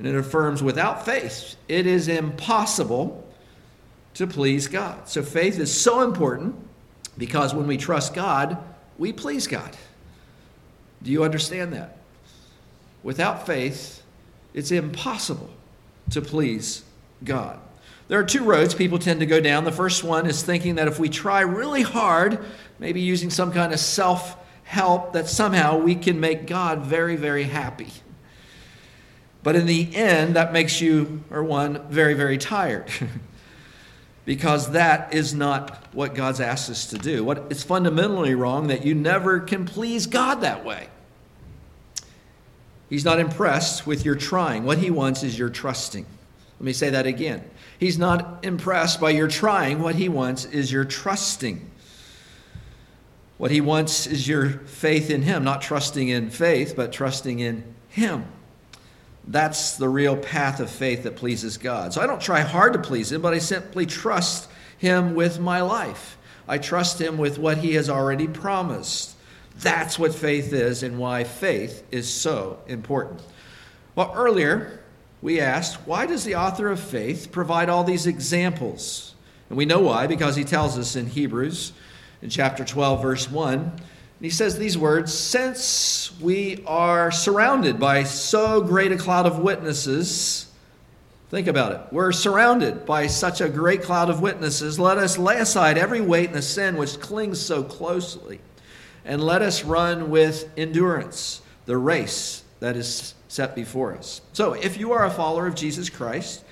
and 0.00 0.08
it 0.08 0.16
affirms 0.16 0.64
without 0.64 1.04
faith, 1.04 1.54
it 1.68 1.86
is 1.86 2.08
impossible 2.08 3.24
to 4.14 4.26
please 4.26 4.66
God. 4.66 5.08
So, 5.08 5.22
faith 5.22 5.60
is 5.60 5.72
so 5.72 6.02
important 6.02 6.56
because 7.16 7.54
when 7.54 7.68
we 7.68 7.76
trust 7.76 8.12
God, 8.12 8.58
we 8.98 9.12
please 9.12 9.46
God. 9.46 9.76
Do 11.04 11.12
you 11.12 11.22
understand 11.22 11.72
that? 11.72 11.98
Without 13.04 13.46
faith, 13.46 14.02
it's 14.54 14.72
impossible 14.72 15.50
to 16.10 16.20
please 16.20 16.82
God. 17.22 17.60
There 18.08 18.18
are 18.20 18.24
two 18.24 18.44
roads 18.44 18.74
people 18.74 18.98
tend 18.98 19.20
to 19.20 19.26
go 19.26 19.40
down. 19.40 19.64
The 19.64 19.72
first 19.72 20.04
one 20.04 20.26
is 20.26 20.42
thinking 20.42 20.76
that 20.76 20.88
if 20.88 20.98
we 20.98 21.08
try 21.08 21.40
really 21.40 21.82
hard, 21.82 22.44
maybe 22.78 23.00
using 23.00 23.30
some 23.30 23.52
kind 23.52 23.72
of 23.72 23.80
self 23.80 24.36
help, 24.64 25.12
that 25.12 25.28
somehow 25.28 25.78
we 25.78 25.94
can 25.94 26.20
make 26.20 26.46
God 26.46 26.80
very, 26.80 27.16
very 27.16 27.44
happy. 27.44 27.92
But 29.42 29.56
in 29.56 29.66
the 29.66 29.94
end, 29.94 30.36
that 30.36 30.52
makes 30.52 30.80
you, 30.80 31.22
or 31.30 31.42
one, 31.42 31.86
very, 31.88 32.14
very 32.14 32.38
tired. 32.38 32.90
because 34.26 34.72
that 34.72 35.14
is 35.14 35.32
not 35.32 35.86
what 35.94 36.14
God's 36.14 36.40
asked 36.40 36.68
us 36.68 36.86
to 36.86 36.98
do. 36.98 37.24
What, 37.24 37.46
it's 37.48 37.62
fundamentally 37.62 38.34
wrong 38.34 38.66
that 38.66 38.84
you 38.84 38.94
never 38.94 39.38
can 39.38 39.64
please 39.64 40.06
God 40.06 40.40
that 40.40 40.64
way. 40.64 40.88
He's 42.90 43.04
not 43.04 43.20
impressed 43.20 43.86
with 43.86 44.04
your 44.04 44.16
trying. 44.16 44.64
What 44.64 44.78
he 44.78 44.90
wants 44.90 45.22
is 45.22 45.38
your 45.38 45.48
trusting. 45.48 46.04
Let 46.58 46.64
me 46.64 46.72
say 46.72 46.90
that 46.90 47.06
again. 47.06 47.48
He's 47.78 47.98
not 47.98 48.44
impressed 48.44 49.00
by 49.00 49.10
your 49.10 49.28
trying. 49.28 49.82
What 49.82 49.96
he 49.96 50.08
wants 50.08 50.44
is 50.44 50.72
your 50.72 50.84
trusting. 50.84 51.70
What 53.38 53.50
he 53.50 53.60
wants 53.60 54.06
is 54.06 54.26
your 54.26 54.48
faith 54.48 55.10
in 55.10 55.22
him, 55.22 55.44
not 55.44 55.60
trusting 55.60 56.08
in 56.08 56.30
faith, 56.30 56.74
but 56.74 56.92
trusting 56.92 57.38
in 57.38 57.64
him. 57.88 58.24
That's 59.26 59.76
the 59.76 59.88
real 59.88 60.16
path 60.16 60.60
of 60.60 60.70
faith 60.70 61.02
that 61.02 61.16
pleases 61.16 61.58
God. 61.58 61.92
So 61.92 62.00
I 62.00 62.06
don't 62.06 62.20
try 62.20 62.40
hard 62.40 62.72
to 62.74 62.78
please 62.78 63.12
him, 63.12 63.20
but 63.20 63.34
I 63.34 63.38
simply 63.38 63.84
trust 63.84 64.48
him 64.78 65.14
with 65.14 65.38
my 65.38 65.60
life. 65.60 66.16
I 66.48 66.58
trust 66.58 67.00
him 67.00 67.18
with 67.18 67.38
what 67.38 67.58
he 67.58 67.74
has 67.74 67.90
already 67.90 68.28
promised. 68.28 69.16
That's 69.58 69.98
what 69.98 70.14
faith 70.14 70.52
is 70.52 70.82
and 70.82 70.98
why 70.98 71.24
faith 71.24 71.82
is 71.90 72.08
so 72.08 72.60
important. 72.68 73.20
Well, 73.94 74.12
earlier 74.14 74.80
we 75.26 75.40
asked, 75.40 75.74
why 75.88 76.06
does 76.06 76.22
the 76.22 76.36
author 76.36 76.68
of 76.68 76.78
faith 76.78 77.32
provide 77.32 77.68
all 77.68 77.82
these 77.82 78.06
examples? 78.06 79.16
And 79.48 79.58
we 79.58 79.64
know 79.64 79.80
why, 79.80 80.06
because 80.06 80.36
he 80.36 80.44
tells 80.44 80.78
us 80.78 80.94
in 80.94 81.06
Hebrews, 81.06 81.72
in 82.22 82.30
chapter 82.30 82.64
12, 82.64 83.02
verse 83.02 83.28
1, 83.28 83.58
and 83.58 83.80
he 84.20 84.30
says 84.30 84.56
these 84.56 84.78
words 84.78 85.12
Since 85.12 86.12
we 86.20 86.62
are 86.64 87.10
surrounded 87.10 87.80
by 87.80 88.04
so 88.04 88.60
great 88.60 88.92
a 88.92 88.96
cloud 88.96 89.26
of 89.26 89.40
witnesses, 89.40 90.46
think 91.28 91.48
about 91.48 91.72
it. 91.72 91.80
We're 91.90 92.12
surrounded 92.12 92.86
by 92.86 93.08
such 93.08 93.40
a 93.40 93.48
great 93.48 93.82
cloud 93.82 94.08
of 94.08 94.20
witnesses. 94.20 94.78
Let 94.78 94.96
us 94.96 95.18
lay 95.18 95.38
aside 95.38 95.76
every 95.76 96.00
weight 96.00 96.26
and 96.26 96.36
the 96.36 96.42
sin 96.42 96.76
which 96.76 97.00
clings 97.00 97.40
so 97.40 97.64
closely 97.64 98.38
and 99.04 99.20
let 99.20 99.42
us 99.42 99.64
run 99.64 100.08
with 100.08 100.48
endurance 100.56 101.42
the 101.64 101.76
race 101.76 102.44
that 102.60 102.76
is 102.76 103.15
set 103.28 103.54
before 103.54 103.94
us. 103.94 104.20
So, 104.32 104.52
if 104.52 104.78
you 104.78 104.92
are 104.92 105.04
a 105.04 105.10
follower 105.10 105.46
of 105.46 105.54
Jesus 105.54 105.90
Christ, 105.90 106.44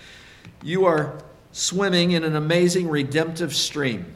you 0.62 0.86
are 0.86 1.18
swimming 1.52 2.12
in 2.12 2.24
an 2.24 2.34
amazing 2.34 2.88
redemptive 2.88 3.54
stream 3.54 4.06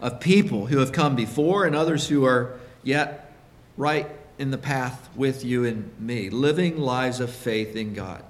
of 0.00 0.20
people 0.20 0.66
who 0.66 0.78
have 0.78 0.92
come 0.92 1.16
before 1.16 1.64
and 1.64 1.74
others 1.74 2.08
who 2.08 2.24
are 2.24 2.58
yet 2.82 3.32
right 3.76 4.08
in 4.38 4.50
the 4.50 4.58
path 4.58 5.08
with 5.16 5.44
you 5.44 5.64
and 5.64 5.90
me, 5.98 6.28
living 6.28 6.78
lives 6.78 7.20
of 7.20 7.30
faith 7.30 7.74
in 7.74 7.94
God. 7.94 8.22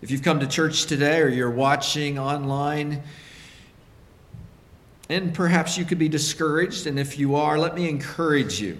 If 0.00 0.10
you've 0.10 0.22
come 0.22 0.40
to 0.40 0.48
church 0.48 0.86
today 0.86 1.20
or 1.20 1.28
you're 1.28 1.50
watching 1.50 2.18
online, 2.18 3.02
and 5.08 5.34
perhaps 5.34 5.76
you 5.76 5.84
could 5.84 5.98
be 5.98 6.08
discouraged. 6.08 6.86
And 6.86 6.98
if 6.98 7.18
you 7.18 7.36
are, 7.36 7.58
let 7.58 7.74
me 7.74 7.88
encourage 7.88 8.60
you 8.60 8.78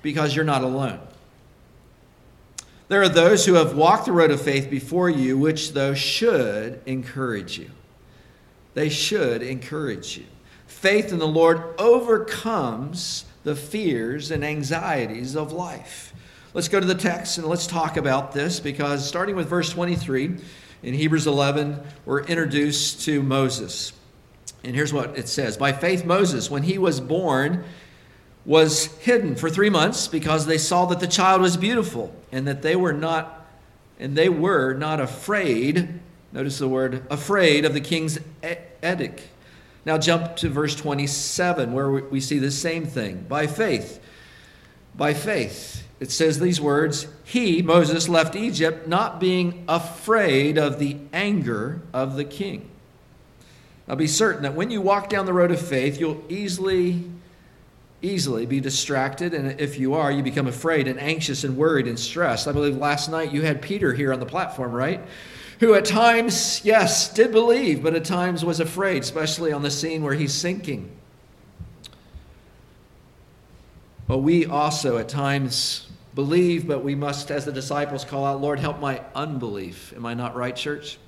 because 0.00 0.34
you're 0.34 0.44
not 0.44 0.62
alone. 0.62 0.98
There 2.92 3.02
are 3.02 3.08
those 3.08 3.46
who 3.46 3.54
have 3.54 3.74
walked 3.74 4.04
the 4.04 4.12
road 4.12 4.30
of 4.30 4.42
faith 4.42 4.68
before 4.68 5.08
you, 5.08 5.38
which, 5.38 5.72
though, 5.72 5.94
should 5.94 6.78
encourage 6.84 7.58
you. 7.58 7.70
They 8.74 8.90
should 8.90 9.42
encourage 9.42 10.18
you. 10.18 10.26
Faith 10.66 11.10
in 11.10 11.18
the 11.18 11.26
Lord 11.26 11.62
overcomes 11.78 13.24
the 13.44 13.56
fears 13.56 14.30
and 14.30 14.44
anxieties 14.44 15.36
of 15.36 15.52
life. 15.52 16.12
Let's 16.52 16.68
go 16.68 16.80
to 16.80 16.86
the 16.86 16.94
text 16.94 17.38
and 17.38 17.46
let's 17.46 17.66
talk 17.66 17.96
about 17.96 18.32
this 18.32 18.60
because 18.60 19.08
starting 19.08 19.36
with 19.36 19.48
verse 19.48 19.70
23 19.70 20.36
in 20.82 20.92
Hebrews 20.92 21.26
11, 21.26 21.80
we're 22.04 22.24
introduced 22.24 23.06
to 23.06 23.22
Moses. 23.22 23.94
And 24.64 24.76
here's 24.76 24.92
what 24.92 25.16
it 25.16 25.28
says 25.28 25.56
By 25.56 25.72
faith, 25.72 26.04
Moses, 26.04 26.50
when 26.50 26.64
he 26.64 26.76
was 26.76 27.00
born, 27.00 27.64
was 28.44 28.86
hidden 28.98 29.36
for 29.36 29.48
three 29.48 29.70
months 29.70 30.08
because 30.08 30.46
they 30.46 30.58
saw 30.58 30.86
that 30.86 31.00
the 31.00 31.06
child 31.06 31.40
was 31.40 31.56
beautiful 31.56 32.14
and 32.32 32.46
that 32.46 32.62
they 32.62 32.76
were 32.76 32.92
not 32.92 33.46
and 34.00 34.16
they 34.16 34.28
were 34.28 34.74
not 34.74 34.98
afraid 34.98 36.00
notice 36.32 36.58
the 36.58 36.68
word 36.68 37.06
afraid 37.08 37.64
of 37.64 37.72
the 37.74 37.80
king's 37.80 38.18
edict. 38.82 39.28
Now 39.84 39.98
jump 39.98 40.36
to 40.36 40.48
verse 40.48 40.74
27 40.74 41.72
where 41.72 41.90
we 41.90 42.20
see 42.20 42.38
the 42.38 42.50
same 42.50 42.86
thing. 42.86 43.26
By 43.28 43.46
faith 43.46 44.00
by 44.94 45.14
faith 45.14 45.86
it 46.00 46.10
says 46.10 46.40
these 46.40 46.60
words 46.60 47.06
he 47.24 47.62
moses 47.62 48.08
left 48.08 48.36
egypt 48.36 48.86
not 48.86 49.18
being 49.18 49.64
afraid 49.68 50.58
of 50.58 50.78
the 50.78 50.96
anger 51.12 51.80
of 51.92 52.16
the 52.16 52.24
king. 52.24 52.68
Now 53.86 53.94
be 53.96 54.06
certain 54.06 54.42
that 54.42 54.54
when 54.54 54.70
you 54.70 54.80
walk 54.80 55.08
down 55.08 55.26
the 55.26 55.32
road 55.32 55.50
of 55.50 55.60
faith, 55.60 55.98
you'll 55.98 56.22
easily, 56.28 57.04
easily 58.02 58.44
be 58.46 58.60
distracted. 58.60 59.32
And 59.32 59.60
if 59.60 59.78
you 59.78 59.94
are, 59.94 60.10
you 60.10 60.22
become 60.22 60.48
afraid 60.48 60.88
and 60.88 61.00
anxious 61.00 61.44
and 61.44 61.56
worried 61.56 61.86
and 61.86 61.98
stressed. 61.98 62.48
I 62.48 62.52
believe 62.52 62.76
last 62.76 63.08
night 63.10 63.32
you 63.32 63.42
had 63.42 63.62
Peter 63.62 63.94
here 63.94 64.12
on 64.12 64.20
the 64.20 64.26
platform, 64.26 64.72
right? 64.72 65.00
Who 65.60 65.74
at 65.74 65.84
times, 65.84 66.60
yes, 66.64 67.14
did 67.14 67.30
believe, 67.30 67.82
but 67.82 67.94
at 67.94 68.04
times 68.04 68.44
was 68.44 68.58
afraid, 68.58 69.02
especially 69.02 69.52
on 69.52 69.62
the 69.62 69.70
scene 69.70 70.02
where 70.02 70.14
he's 70.14 70.34
sinking. 70.34 70.90
But 74.08 74.18
we 74.18 74.44
also 74.44 74.98
at 74.98 75.08
times 75.08 75.88
believe, 76.14 76.66
but 76.66 76.82
we 76.82 76.94
must, 76.96 77.30
as 77.30 77.44
the 77.44 77.52
disciples, 77.52 78.04
call 78.04 78.24
out, 78.24 78.40
Lord, 78.40 78.58
help 78.58 78.80
my 78.80 79.00
unbelief. 79.14 79.92
Am 79.94 80.04
I 80.04 80.14
not 80.14 80.34
right, 80.34 80.54
church? 80.54 80.98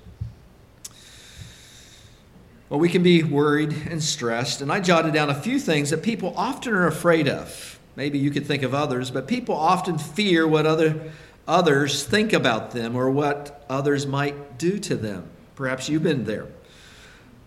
Well, 2.67 2.79
we 2.79 2.89
can 2.89 3.03
be 3.03 3.21
worried 3.21 3.73
and 3.89 4.01
stressed, 4.01 4.61
and 4.61 4.71
I 4.71 4.79
jotted 4.79 5.13
down 5.13 5.29
a 5.29 5.35
few 5.35 5.59
things 5.59 5.91
that 5.91 6.01
people 6.01 6.33
often 6.35 6.73
are 6.73 6.87
afraid 6.87 7.27
of. 7.27 7.79
Maybe 7.95 8.17
you 8.17 8.31
could 8.31 8.47
think 8.47 8.63
of 8.63 8.73
others, 8.73 9.11
but 9.11 9.27
people 9.27 9.55
often 9.55 9.99
fear 9.99 10.47
what 10.47 10.65
other 10.65 11.11
others 11.47 12.03
think 12.03 12.33
about 12.33 12.71
them 12.71 12.95
or 12.95 13.11
what 13.11 13.63
others 13.69 14.07
might 14.07 14.57
do 14.57 14.79
to 14.79 14.95
them. 14.95 15.29
Perhaps 15.53 15.89
you've 15.89 16.01
been 16.01 16.25
there. 16.25 16.47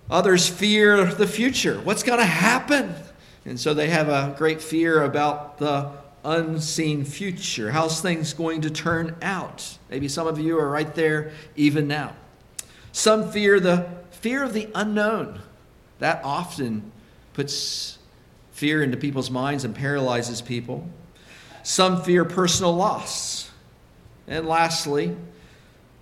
Others 0.08 0.48
fear 0.48 1.04
the 1.04 1.26
future. 1.26 1.80
What's 1.80 2.04
going 2.04 2.20
to 2.20 2.25
happen? 2.25 2.94
And 3.44 3.58
so 3.58 3.75
they 3.75 3.88
have 3.88 4.08
a 4.08 4.37
great 4.38 4.62
fear 4.62 5.02
about 5.02 5.58
the 5.58 5.90
unseen 6.25 7.04
future. 7.04 7.72
How's 7.72 8.00
things 8.00 8.32
going 8.34 8.60
to 8.60 8.70
turn 8.70 9.16
out? 9.20 9.78
Maybe 9.90 10.06
some 10.06 10.28
of 10.28 10.38
you 10.38 10.58
are 10.60 10.70
right 10.70 10.94
there 10.94 11.32
even 11.56 11.88
now. 11.88 12.14
Some 12.92 13.30
fear 13.30 13.60
the 13.60 13.88
fear 14.20 14.42
of 14.42 14.52
the 14.52 14.68
unknown. 14.75 15.40
That 15.98 16.20
often 16.25 16.92
puts 17.32 17.98
fear 18.52 18.82
into 18.82 18.96
people's 18.96 19.30
minds 19.30 19.64
and 19.64 19.75
paralyzes 19.75 20.40
people. 20.40 20.88
Some 21.62 22.02
fear 22.02 22.25
personal 22.25 22.75
loss. 22.75 23.50
And 24.26 24.46
lastly, 24.46 25.16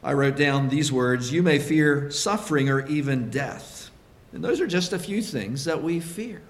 I 0.03 0.13
wrote 0.13 0.37
down 0.37 0.69
these 0.69 0.93
words 0.93 1.33
you 1.33 1.43
may 1.43 1.59
fear 1.59 2.11
suffering 2.11 2.69
or 2.69 2.87
even 2.87 3.31
death. 3.31 3.91
And 4.33 4.45
those 4.45 4.61
are 4.61 4.67
just 4.67 4.93
a 4.93 4.99
few 4.99 5.23
things 5.23 5.65
that 5.65 5.83
we 5.83 6.01
fear. 6.01 6.43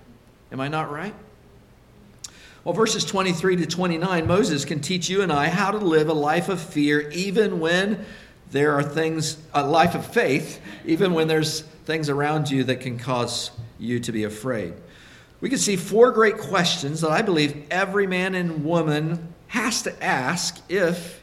Am 0.50 0.60
I 0.60 0.68
not 0.68 0.90
right? 0.90 1.14
Well, 2.64 2.74
verses 2.74 3.04
23 3.04 3.56
to 3.56 3.66
29, 3.66 4.26
Moses 4.26 4.64
can 4.64 4.80
teach 4.80 5.08
you 5.08 5.22
and 5.22 5.32
I 5.32 5.48
how 5.48 5.70
to 5.70 5.78
live 5.78 6.08
a 6.08 6.14
life 6.14 6.48
of 6.48 6.60
fear 6.60 7.08
even 7.10 7.60
when 7.60 8.04
there 8.50 8.72
are 8.72 8.82
things, 8.82 9.38
a 9.54 9.66
life 9.66 9.94
of 9.94 10.06
faith, 10.06 10.60
even 10.84 11.14
when 11.14 11.28
there's 11.28 11.62
things 11.84 12.08
around 12.08 12.50
you 12.50 12.64
that 12.64 12.80
can 12.80 12.98
cause 12.98 13.50
you 13.78 14.00
to 14.00 14.12
be 14.12 14.24
afraid. 14.24 14.74
We 15.40 15.48
can 15.48 15.58
see 15.58 15.76
four 15.76 16.10
great 16.12 16.38
questions 16.38 17.02
that 17.02 17.10
I 17.10 17.22
believe 17.22 17.66
every 17.70 18.06
man 18.06 18.34
and 18.34 18.64
woman 18.64 19.34
has 19.48 19.82
to 19.82 20.04
ask 20.04 20.60
if 20.68 21.22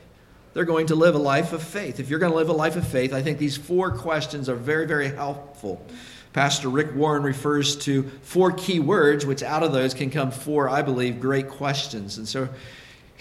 they're 0.53 0.65
going 0.65 0.88
to 0.88 0.96
live 0.96 1.15
a 1.15 1.20
life 1.20 1.51
of 1.51 1.63
faith. 1.63 2.00
If 2.00 2.10
you're 2.10 2.20
going 2.20 2.32
to 2.32 2.38
live 2.38 2.50
a 2.50 2.53
life 2.53 2.75
of 2.75 2.88
faith, 2.88 3.13
I 3.13 3.22
think 3.24 3.39
these 3.39 3.58
four 3.58 3.92
questions 3.92 4.50
are 4.50 4.56
very, 4.56 4.86
very 4.86 5.10
helpful. 5.10 5.86
Pastor 6.32 6.70
Rick 6.70 6.96
Warren 6.96 7.24
refers 7.24 7.75
to 7.77 8.03
four 8.22 8.51
key 8.51 8.80
words, 8.80 9.25
which 9.25 9.44
out 9.44 9.63
of 9.63 9.72
those 9.72 9.94
can 9.94 10.10
come 10.10 10.32
four, 10.32 10.70
I 10.70 10.82
believe, 10.82 11.20
great 11.20 11.50
questions. 11.50 12.18
And 12.18 12.27
so 12.27 12.50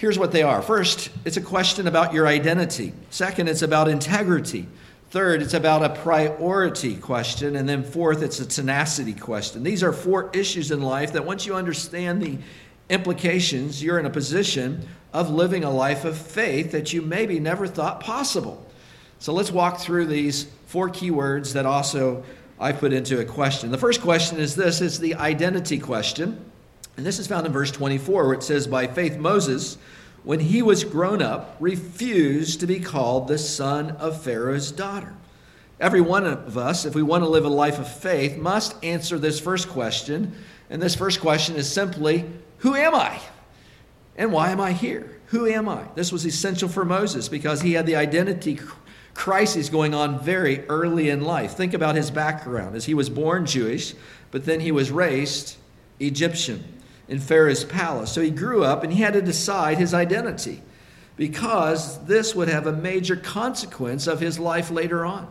here's 0.03 0.19
what 0.19 0.33
they 0.33 0.43
are. 0.43 0.61
First, 0.61 1.11
it's 1.25 1.37
a 1.37 1.41
question 1.41 1.87
about 1.87 2.13
your 2.13 2.27
identity. 2.27 2.93
Second, 3.11 3.49
it's 3.49 3.63
about 3.63 3.87
integrity. 3.87 4.67
Third, 5.11 5.41
it's 5.43 5.55
about 5.55 5.85
a 5.85 5.91
priority 5.91 6.97
question. 6.97 7.55
And 7.55 7.69
then 7.69 7.85
fourth, 7.85 8.21
it's 8.21 8.41
a 8.41 8.47
tenacity 8.47 9.15
question. 9.15 9.63
These 9.63 9.85
are 9.85 9.93
four 9.93 10.29
issues 10.33 10.73
in 10.73 10.83
life 10.83 11.13
that 11.13 11.25
once 11.25 11.47
you 11.47 11.55
understand 11.55 12.21
the 12.21 12.37
implications, 12.91 13.81
you're 13.81 14.01
in 14.01 14.05
a 14.05 14.11
position 14.11 14.89
of 15.13 15.31
living 15.31 15.63
a 15.63 15.71
life 15.71 16.05
of 16.05 16.19
faith 16.19 16.73
that 16.73 16.93
you 16.93 17.01
maybe 17.01 17.39
never 17.39 17.69
thought 17.69 18.01
possible. 18.01 18.69
So 19.21 19.33
let's 19.33 19.53
walk 19.53 19.79
through 19.79 20.07
these 20.07 20.49
four 20.67 20.89
key 20.89 21.13
words 21.13 21.53
that 21.53 21.65
also 21.65 22.25
I 22.59 22.73
put 22.73 22.93
into 22.93 23.21
a 23.21 23.25
question. 23.25 23.71
The 23.71 23.79
first 23.79 24.01
question 24.01 24.39
is 24.39 24.57
this 24.57 24.81
it's 24.81 24.99
the 24.99 25.15
identity 25.15 25.79
question. 25.79 26.45
And 26.97 27.07
this 27.07 27.19
is 27.19 27.27
found 27.27 27.47
in 27.47 27.53
verse 27.53 27.71
24, 27.71 28.27
where 28.27 28.35
it 28.35 28.43
says, 28.43 28.67
By 28.67 28.87
faith, 28.87 29.17
Moses, 29.17 29.79
when 30.25 30.41
he 30.41 30.63
was 30.63 30.85
grown 30.85 31.23
up, 31.23 31.57
refused 31.59 32.61
to 32.61 32.67
be 32.67 32.81
called 32.81 33.29
the 33.29 33.39
son 33.39 33.93
of 33.93 34.23
Pharaoh's 34.23 34.71
daughter. 34.71 35.15
Every 35.81 36.01
one 36.01 36.27
of 36.27 36.57
us, 36.57 36.85
if 36.85 36.95
we 36.95 37.03
want 37.03 37.25
to 37.25 37.29
live 37.29 37.45
a 37.45 37.51
life 37.51 37.79
of 37.79 37.93
faith, 37.93 38.37
must 38.37 38.77
answer 38.85 39.19
this 39.19 39.41
first 39.41 39.69
question. 39.69 40.33
And 40.71 40.81
this 40.81 40.95
first 40.95 41.21
question 41.21 41.57
is 41.57 41.71
simply, 41.71 42.25
Who 42.59 42.75
am 42.75 42.95
I? 42.95 43.21
And 44.17 44.33
why 44.33 44.51
am 44.51 44.61
I 44.61 44.73
here? 44.73 45.19
Who 45.27 45.47
am 45.47 45.69
I? 45.69 45.85
This 45.95 46.13
was 46.13 46.27
essential 46.27 46.69
for 46.69 46.85
Moses 46.85 47.29
because 47.29 47.63
he 47.63 47.73
had 47.73 47.87
the 47.87 47.97
identity 47.97 48.61
crisis 49.15 49.71
going 49.71 49.95
on 49.95 50.23
very 50.23 50.67
early 50.69 51.09
in 51.09 51.23
life. 51.23 51.55
Think 51.57 51.75
about 51.75 51.97
his 51.97 52.11
background 52.11 52.77
as 52.77 52.85
he 52.85 52.95
was 52.95 53.09
born 53.09 53.47
Jewish, 53.47 53.95
but 54.31 54.45
then 54.45 54.61
he 54.61 54.71
was 54.71 54.91
raised 54.91 55.57
Egyptian 55.99 56.63
in 57.09 57.19
Pharaoh's 57.19 57.65
palace. 57.65 58.13
So 58.13 58.21
he 58.21 58.31
grew 58.31 58.65
up 58.65 58.85
and 58.85 58.93
he 58.93 59.03
had 59.03 59.15
to 59.15 59.23
decide 59.23 59.79
his 59.79 59.95
identity 59.95 60.63
because 61.17 62.05
this 62.07 62.35
would 62.35 62.49
have 62.49 62.67
a 62.67 62.73
major 62.73 63.17
consequence 63.17 64.07
of 64.07 64.21
his 64.21 64.39
life 64.39 64.71
later 64.71 65.05
on. 65.05 65.29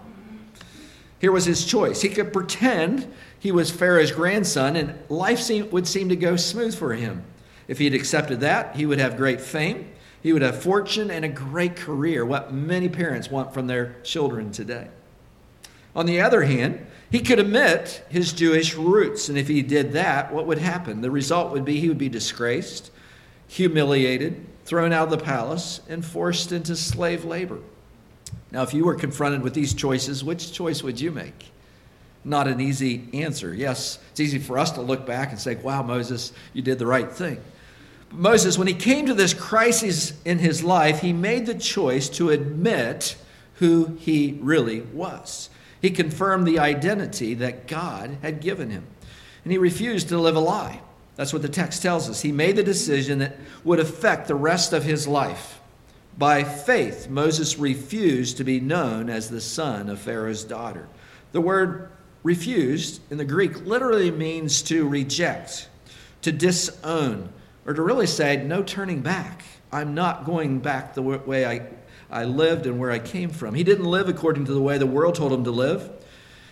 Here 1.20 1.32
was 1.32 1.46
his 1.46 1.66
choice. 1.66 2.02
He 2.02 2.10
could 2.10 2.34
pretend 2.34 3.12
he 3.40 3.52
was 3.52 3.72
Pharaoh's 3.72 4.12
grandson 4.12 4.76
and 4.76 4.98
life 5.10 5.40
seem, 5.40 5.70
would 5.72 5.88
seem 5.88 6.10
to 6.10 6.16
go 6.16 6.36
smooth 6.36 6.76
for 6.76 6.94
him. 6.94 7.24
If 7.68 7.78
he 7.78 7.86
had 7.86 7.94
accepted 7.94 8.40
that, 8.42 8.76
he 8.76 8.86
would 8.86 9.00
have 9.00 9.18
great 9.18 9.40
fame. 9.40 9.92
He 10.22 10.34
would 10.34 10.42
have 10.42 10.62
fortune 10.62 11.10
and 11.10 11.26
a 11.26 11.30
great 11.30 11.76
career, 11.76 12.26
what 12.26 12.54
many 12.54 12.90
parents 12.90 13.30
want 13.30 13.54
from 13.54 13.68
their 13.68 13.96
children 14.04 14.52
today. 14.52 14.88
On 15.96 16.06
the 16.06 16.22
other 16.22 16.44
hand, 16.44 16.86
he 17.12 17.20
could 17.20 17.40
admit 17.40 18.04
his 18.10 18.32
Jewish 18.32 18.74
roots, 18.76 19.28
and 19.28 19.38
if 19.38 19.50
he 19.50 19.62
did 19.62 19.92
that, 19.94 20.32
what 20.34 20.48
would 20.48 20.58
happen? 20.58 21.02
The 21.02 21.12
result 21.12 21.52
would 21.52 21.66
be 21.66 21.80
he 21.80 21.90
would 21.90 21.98
be 21.98 22.10
disgraced, 22.10 22.90
humiliated, 23.48 24.48
thrown 24.64 24.94
out 24.94 25.12
of 25.12 25.20
the 25.20 25.24
palace, 25.24 25.82
and 25.90 26.06
forced 26.06 26.54
into 26.54 26.76
slave 26.76 27.26
labor. 27.26 27.60
Now, 28.50 28.64
if 28.64 28.74
you 28.74 28.86
were 28.86 28.96
confronted 28.96 29.44
with 29.44 29.54
these 29.54 29.74
choices, 29.74 30.24
which 30.24 30.54
choice 30.54 30.84
would 30.84 31.02
you 31.02 31.12
make? 31.12 31.52
Not 32.24 32.48
an 32.48 32.62
easy 32.62 33.10
answer. 33.14 33.54
Yes, 33.54 34.00
it's 34.12 34.20
easy 34.20 34.40
for 34.40 34.58
us 34.58 34.72
to 34.72 34.82
look 34.82 35.06
back 35.06 35.32
and 35.32 35.40
say, 35.40 35.56
wow, 35.56 35.84
Moses, 35.84 36.32
you 36.54 36.62
did 36.62 36.80
the 36.80 36.86
right 36.86 37.12
thing. 37.12 37.42
Moses, 38.12 38.58
when 38.58 38.68
he 38.68 38.74
came 38.74 39.06
to 39.08 39.14
this 39.14 39.34
crisis 39.34 40.14
in 40.24 40.40
his 40.40 40.64
life, 40.64 41.02
he 41.02 41.12
made 41.12 41.46
the 41.46 41.56
choice 41.56 42.08
to 42.10 42.30
admit 42.30 43.16
who 43.56 43.98
he 44.00 44.38
really 44.42 44.82
was. 44.82 45.50
He 45.82 45.90
confirmed 45.90 46.48
the 46.48 46.60
identity 46.60 47.34
that 47.36 47.68
God 47.68 48.18
had 48.22 48.40
given 48.40 48.70
him. 48.70 48.86
And 49.44 49.52
he 49.52 49.58
refused 49.58 50.10
to 50.10 50.20
live 50.20 50.36
a 50.36 50.40
lie. 50.40 50.82
That's 51.16 51.34
what 51.34 51.42
the 51.42 51.50
text 51.50 51.82
tells 51.82 52.10
us. 52.10 52.22
He 52.22 52.32
made 52.32 52.56
the 52.56 52.64
decision 52.64 53.20
that 53.20 53.38
would 53.64 53.80
affect 53.80 54.28
the 54.28 54.36
rest 54.36 54.74
of 54.74 54.84
his 54.84 55.08
life. 55.08 55.60
By 56.18 56.44
faith, 56.44 57.10
Moses 57.10 57.58
refused 57.58 58.38
to 58.38 58.44
be 58.44 58.60
known 58.60 59.10
as 59.10 59.30
the 59.30 59.42
son 59.42 59.90
of 59.90 60.00
Pharaoh's 60.00 60.44
daughter. 60.44 60.88
The 61.32 61.42
word 61.42 61.90
refused 62.24 63.02
in 63.12 63.18
the 63.18 63.26
Greek 63.26 63.66
literally 63.66 64.12
means 64.12 64.62
to 64.64 64.88
reject, 64.88 65.68
to 66.22 66.32
disown, 66.32 67.30
or 67.66 67.74
to 67.74 67.82
really 67.82 68.08
say, 68.08 68.38
no 68.38 68.62
turning 68.62 69.02
back. 69.02 69.44
I'm 69.72 69.96
not 69.96 70.26
going 70.26 70.60
back 70.60 70.94
the 70.94 71.02
way 71.02 71.46
I, 71.46 71.68
I 72.12 72.26
lived 72.26 72.66
and 72.66 72.78
where 72.78 72.92
I 72.92 73.00
came 73.00 73.30
from. 73.30 73.56
He 73.56 73.64
didn't 73.64 73.86
live 73.86 74.10
according 74.10 74.46
to 74.46 74.54
the 74.54 74.62
way 74.62 74.78
the 74.78 74.86
world 74.86 75.16
told 75.16 75.32
him 75.32 75.46
to 75.46 75.52
live. 75.52 75.90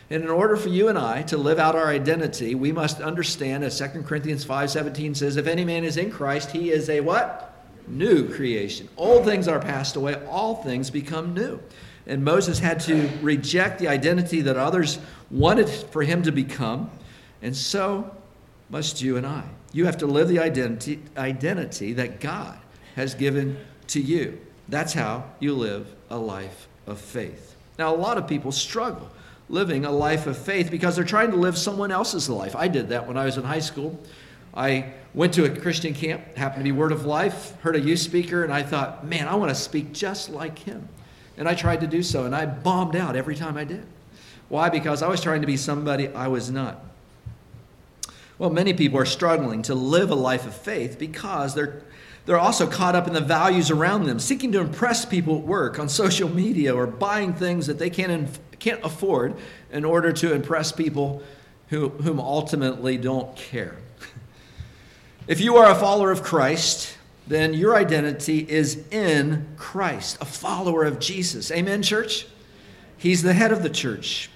And 0.10 0.24
in 0.24 0.30
order 0.30 0.56
for 0.56 0.70
you 0.70 0.88
and 0.88 0.98
I 0.98 1.22
to 1.24 1.38
live 1.38 1.60
out 1.60 1.76
our 1.76 1.88
identity, 1.88 2.56
we 2.56 2.72
must 2.72 3.00
understand, 3.02 3.64
as 3.64 3.78
2 3.78 4.04
Corinthians 4.04 4.44
5.17 4.44 5.16
says, 5.16 5.38
if 5.38 5.46
any 5.46 5.66
man 5.66 5.84
is 5.84 5.98
in 5.98 6.10
Christ, 6.10 6.52
he 6.52 6.72
is 6.72 6.90
a 6.90 7.02
what? 7.02 7.54
New 7.88 8.28
creation. 8.34 8.90
Old 8.98 9.26
things 9.26 9.48
are 9.48 9.60
passed 9.60 9.96
away, 9.96 10.16
all 10.28 10.56
things 10.56 10.90
become 10.90 11.34
new. 11.34 11.60
And 12.08 12.24
Moses 12.24 12.58
had 12.58 12.80
to 12.82 13.10
reject 13.22 13.80
the 13.80 13.88
identity 13.88 14.42
that 14.42 14.58
others 14.58 14.98
wanted 15.30 15.70
for 15.70 16.02
him 16.02 16.24
to 16.24 16.32
become, 16.32 16.90
and 17.42 17.56
so 17.56 18.16
must 18.70 19.02
you 19.02 19.18
and 19.18 19.28
I. 19.28 19.44
You 19.74 19.86
have 19.86 19.98
to 19.98 20.08
live 20.08 20.28
the 20.28 20.40
identity, 20.40 21.02
identity 21.18 21.94
that 21.94 22.20
God 22.20 22.58
has 22.96 23.14
given 23.14 23.58
to 23.88 24.02
you. 24.02 24.40
That's 24.70 24.94
how 24.94 25.26
you 25.40 25.56
live 25.56 25.88
a 26.10 26.18
life 26.18 26.68
of 26.86 27.00
faith. 27.00 27.56
Now, 27.78 27.94
a 27.94 27.98
lot 27.98 28.18
of 28.18 28.28
people 28.28 28.52
struggle 28.52 29.10
living 29.50 29.84
a 29.84 29.92
life 29.92 30.28
of 30.28 30.38
faith 30.38 30.70
because 30.70 30.96
they're 30.96 31.06
trying 31.06 31.32
to 31.32 31.38
live 31.38 31.58
someone 31.58 31.92
else's 31.92 32.30
life. 32.30 32.56
I 32.56 32.68
did 32.68 32.90
that 32.90 33.08
when 33.08 33.18
I 33.18 33.26
was 33.26 33.38
in 33.38 33.44
high 33.44 33.60
school. 33.60 34.00
I 34.54 34.94
went 35.14 35.34
to 35.36 35.46
a 35.46 35.50
Christian 35.50 35.94
camp, 35.94 36.36
happened 36.36 36.60
to 36.60 36.64
be 36.64 36.72
Word 36.72 36.92
of 36.92 37.06
Life, 37.06 37.60
heard 37.62 37.76
a 37.76 37.80
youth 37.80 38.00
speaker, 38.00 38.44
and 38.44 38.54
I 38.54 38.64
thought, 38.64 39.06
man, 39.06 39.28
I 39.28 39.36
want 39.36 39.50
to 39.50 39.56
speak 39.56 39.92
just 39.92 40.30
like 40.30 40.60
him. 40.60 40.88
And 41.38 41.48
I 41.48 41.56
tried 41.56 41.82
to 41.82 41.88
do 41.88 42.04
so, 42.04 42.26
and 42.26 42.36
I 42.36 42.46
bombed 42.46 42.96
out 42.96 43.16
every 43.16 43.36
time 43.36 43.58
I 43.58 43.64
did. 43.64 43.86
Why? 44.50 44.70
Because 44.70 45.02
I 45.02 45.08
was 45.08 45.22
trying 45.22 45.42
to 45.42 45.48
be 45.48 45.58
somebody 45.58 46.10
I 46.10 46.28
was 46.28 46.52
not. 46.52 46.84
Well, 48.38 48.50
many 48.50 48.74
people 48.74 49.00
are 49.00 49.06
struggling 49.06 49.62
to 49.64 49.76
live 49.76 50.12
a 50.12 50.16
life 50.16 50.46
of 50.46 50.56
faith 50.56 50.98
because 50.98 51.56
they're, 51.56 51.84
they're 52.30 52.38
also 52.38 52.68
caught 52.68 52.94
up 52.94 53.08
in 53.08 53.14
the 53.14 53.22
values 53.22 53.72
around 53.72 54.04
them, 54.04 54.20
seeking 54.20 54.52
to 54.52 54.60
impress 54.60 55.04
people 55.04 55.40
at 55.40 55.44
work, 55.44 55.80
on 55.80 55.90
social 55.90 56.30
media, 56.30 56.76
or 56.76 56.86
buying 56.86 57.34
things 57.34 57.66
that 57.66 57.80
they 57.80 57.90
can't, 57.90 58.30
can't 58.60 58.80
afford 58.84 59.34
in 59.72 59.84
order 59.84 60.14
to 60.14 60.32
impress 60.32 60.72
people 60.72 61.24
who, 61.70 61.90
whom 61.90 62.20
ultimately 62.20 62.98
don't 62.98 63.36
care. 63.36 63.78
if 65.28 65.42
you 65.42 65.58
are 65.58 65.72
a 65.72 65.74
follower 65.74 66.12
of 66.12 66.22
Christ, 66.22 66.96
then 67.26 67.56
your 67.56 67.76
identity 67.76 68.46
is 68.48 68.88
in 68.92 69.48
Christ, 69.58 70.20
a 70.22 70.26
follower 70.26 70.84
of 70.84 71.00
Jesus. 71.00 71.50
Amen, 71.50 71.82
church? 71.82 72.28
He's 72.96 73.24
the 73.24 73.34
head 73.34 73.52
of 73.52 73.64
the 73.64 73.72
church. 73.72 74.30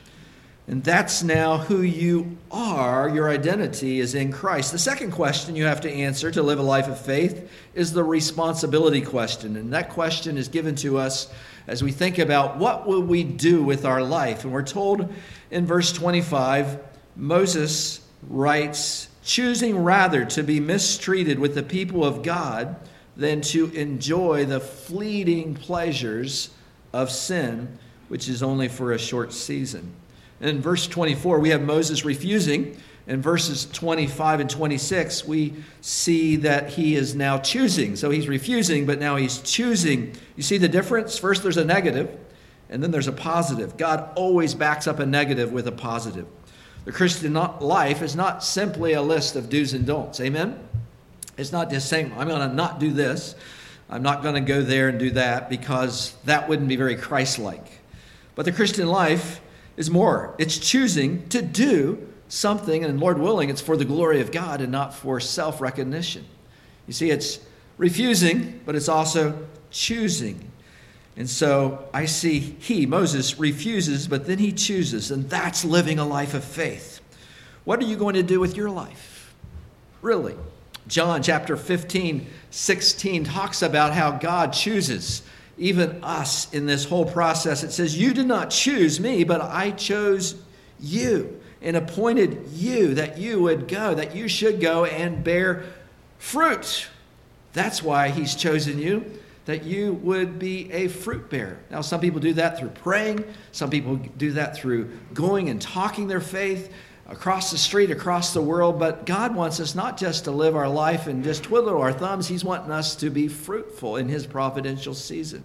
And 0.67 0.81
that's 0.81 1.23
now 1.23 1.57
who 1.57 1.81
you 1.81 2.37
are. 2.49 3.09
Your 3.09 3.29
identity 3.29 3.99
is 3.99 4.15
in 4.15 4.31
Christ. 4.31 4.71
The 4.71 4.79
second 4.79 5.11
question 5.11 5.57
you 5.57 5.65
have 5.65 5.81
to 5.81 5.91
answer 5.91 6.31
to 6.31 6.41
live 6.41 6.59
a 6.59 6.63
life 6.63 6.87
of 6.87 6.99
faith 6.99 7.51
is 7.73 7.91
the 7.91 8.03
responsibility 8.03 9.01
question. 9.01 9.57
And 9.57 9.73
that 9.73 9.89
question 9.89 10.37
is 10.37 10.47
given 10.47 10.75
to 10.75 10.97
us 10.97 11.29
as 11.67 11.83
we 11.83 11.91
think 11.91 12.17
about 12.17 12.57
what 12.57 12.87
will 12.87 13.01
we 13.01 13.23
do 13.25 13.61
with 13.61 13.83
our 13.83 14.01
life. 14.01 14.45
And 14.45 14.53
we're 14.53 14.63
told 14.63 15.13
in 15.51 15.65
verse 15.65 15.91
25, 15.91 16.79
Moses 17.17 17.99
writes, 18.29 19.09
choosing 19.23 19.83
rather 19.83 20.23
to 20.25 20.43
be 20.43 20.61
mistreated 20.61 21.39
with 21.39 21.55
the 21.55 21.63
people 21.63 22.05
of 22.05 22.23
God 22.23 22.75
than 23.17 23.41
to 23.41 23.69
enjoy 23.71 24.45
the 24.45 24.59
fleeting 24.59 25.55
pleasures 25.55 26.49
of 26.93 27.11
sin, 27.11 27.77
which 28.07 28.29
is 28.29 28.41
only 28.41 28.67
for 28.69 28.93
a 28.93 28.97
short 28.97 29.33
season. 29.33 29.93
In 30.41 30.61
verse 30.61 30.87
24, 30.87 31.39
we 31.39 31.49
have 31.49 31.61
Moses 31.61 32.03
refusing. 32.03 32.77
In 33.05 33.21
verses 33.21 33.65
25 33.73 34.39
and 34.39 34.49
26, 34.49 35.25
we 35.25 35.53
see 35.81 36.37
that 36.37 36.69
he 36.69 36.95
is 36.95 37.15
now 37.15 37.37
choosing. 37.37 37.97
So 37.97 38.09
he's 38.09 38.29
refusing, 38.29 38.85
but 38.85 38.99
now 38.99 39.17
he's 39.17 39.39
choosing. 39.39 40.15
You 40.37 40.43
see 40.43 40.57
the 40.57 40.69
difference? 40.69 41.17
First, 41.17 41.43
there's 41.43 41.57
a 41.57 41.65
negative, 41.65 42.17
and 42.69 42.81
then 42.81 42.91
there's 42.91 43.09
a 43.09 43.13
positive. 43.13 43.75
God 43.75 44.09
always 44.15 44.53
backs 44.53 44.87
up 44.87 44.99
a 44.99 45.05
negative 45.05 45.51
with 45.51 45.67
a 45.67 45.71
positive. 45.71 46.27
The 46.85 46.91
Christian 46.91 47.33
life 47.33 48.01
is 48.01 48.15
not 48.15 48.43
simply 48.43 48.93
a 48.93 49.01
list 49.01 49.35
of 49.35 49.49
do's 49.49 49.73
and 49.73 49.85
don'ts. 49.85 50.19
Amen? 50.19 50.59
It's 51.37 51.51
not 51.51 51.69
just 51.69 51.89
saying, 51.89 52.13
I'm 52.17 52.27
going 52.27 52.47
to 52.49 52.55
not 52.55 52.79
do 52.79 52.91
this. 52.91 53.35
I'm 53.89 54.03
not 54.03 54.23
going 54.23 54.35
to 54.35 54.41
go 54.41 54.61
there 54.61 54.89
and 54.89 54.97
do 54.97 55.11
that 55.11 55.49
because 55.49 56.13
that 56.25 56.47
wouldn't 56.47 56.67
be 56.67 56.75
very 56.75 56.95
Christ 56.95 57.37
like. 57.39 57.79
But 58.35 58.45
the 58.45 58.51
Christian 58.51 58.87
life 58.87 59.41
is 59.77 59.89
more. 59.89 60.35
It's 60.37 60.57
choosing 60.57 61.27
to 61.29 61.41
do 61.41 62.07
something, 62.27 62.83
and 62.83 62.99
Lord 62.99 63.19
willing, 63.19 63.49
it's 63.49 63.61
for 63.61 63.77
the 63.77 63.85
glory 63.85 64.21
of 64.21 64.31
God 64.31 64.61
and 64.61 64.71
not 64.71 64.93
for 64.93 65.19
self 65.19 65.61
recognition. 65.61 66.25
You 66.87 66.93
see, 66.93 67.11
it's 67.11 67.39
refusing, 67.77 68.61
but 68.65 68.75
it's 68.75 68.89
also 68.89 69.47
choosing. 69.71 70.51
And 71.15 71.29
so 71.29 71.87
I 71.93 72.05
see 72.05 72.39
he, 72.39 72.85
Moses, 72.85 73.37
refuses, 73.39 74.07
but 74.07 74.25
then 74.25 74.39
he 74.39 74.51
chooses, 74.51 75.11
and 75.11 75.29
that's 75.29 75.63
living 75.63 75.99
a 75.99 76.05
life 76.05 76.33
of 76.33 76.43
faith. 76.43 77.01
What 77.65 77.79
are 77.79 77.85
you 77.85 77.95
going 77.95 78.15
to 78.15 78.23
do 78.23 78.39
with 78.39 78.57
your 78.57 78.69
life? 78.69 79.33
Really? 80.01 80.35
John 80.87 81.23
chapter 81.23 81.55
15, 81.55 82.27
16 82.49 83.23
talks 83.23 83.61
about 83.61 83.93
how 83.93 84.11
God 84.11 84.51
chooses 84.51 85.21
even 85.57 86.03
us 86.03 86.51
in 86.53 86.65
this 86.65 86.85
whole 86.85 87.05
process. 87.05 87.63
It 87.63 87.71
says, 87.71 87.97
You 87.97 88.13
did 88.13 88.27
not 88.27 88.49
choose 88.49 88.99
me, 88.99 89.23
but 89.23 89.41
I 89.41 89.71
chose 89.71 90.35
you 90.79 91.39
and 91.61 91.77
appointed 91.77 92.47
you 92.51 92.95
that 92.95 93.17
you 93.17 93.41
would 93.41 93.67
go, 93.67 93.93
that 93.93 94.15
you 94.15 94.27
should 94.27 94.59
go 94.59 94.85
and 94.85 95.23
bear 95.23 95.65
fruit. 96.17 96.87
That's 97.53 97.81
why 97.81 98.09
he's 98.09 98.35
chosen 98.35 98.79
you, 98.79 99.19
that 99.45 99.63
you 99.63 99.93
would 99.93 100.39
be 100.39 100.71
a 100.71 100.87
fruit 100.87 101.29
bearer. 101.29 101.59
Now, 101.69 101.81
some 101.81 102.01
people 102.01 102.19
do 102.19 102.33
that 102.33 102.57
through 102.57 102.69
praying, 102.69 103.23
some 103.51 103.69
people 103.69 103.95
do 103.95 104.31
that 104.31 104.55
through 104.55 104.91
going 105.13 105.49
and 105.49 105.61
talking 105.61 106.07
their 106.07 106.21
faith 106.21 106.73
across 107.07 107.51
the 107.51 107.57
street, 107.57 107.91
across 107.91 108.33
the 108.33 108.41
world. 108.41 108.79
But 108.79 109.05
God 109.05 109.35
wants 109.35 109.59
us 109.59 109.75
not 109.75 109.97
just 109.97 110.25
to 110.25 110.31
live 110.31 110.55
our 110.55 110.69
life 110.69 111.07
and 111.07 111.23
just 111.23 111.43
twiddle 111.43 111.81
our 111.81 111.93
thumbs, 111.93 112.27
He's 112.27 112.43
wanting 112.43 112.71
us 112.71 112.95
to 112.97 113.09
be 113.09 113.27
fruitful 113.27 113.97
in 113.97 114.09
His 114.09 114.25
providential 114.25 114.93
season. 114.93 115.43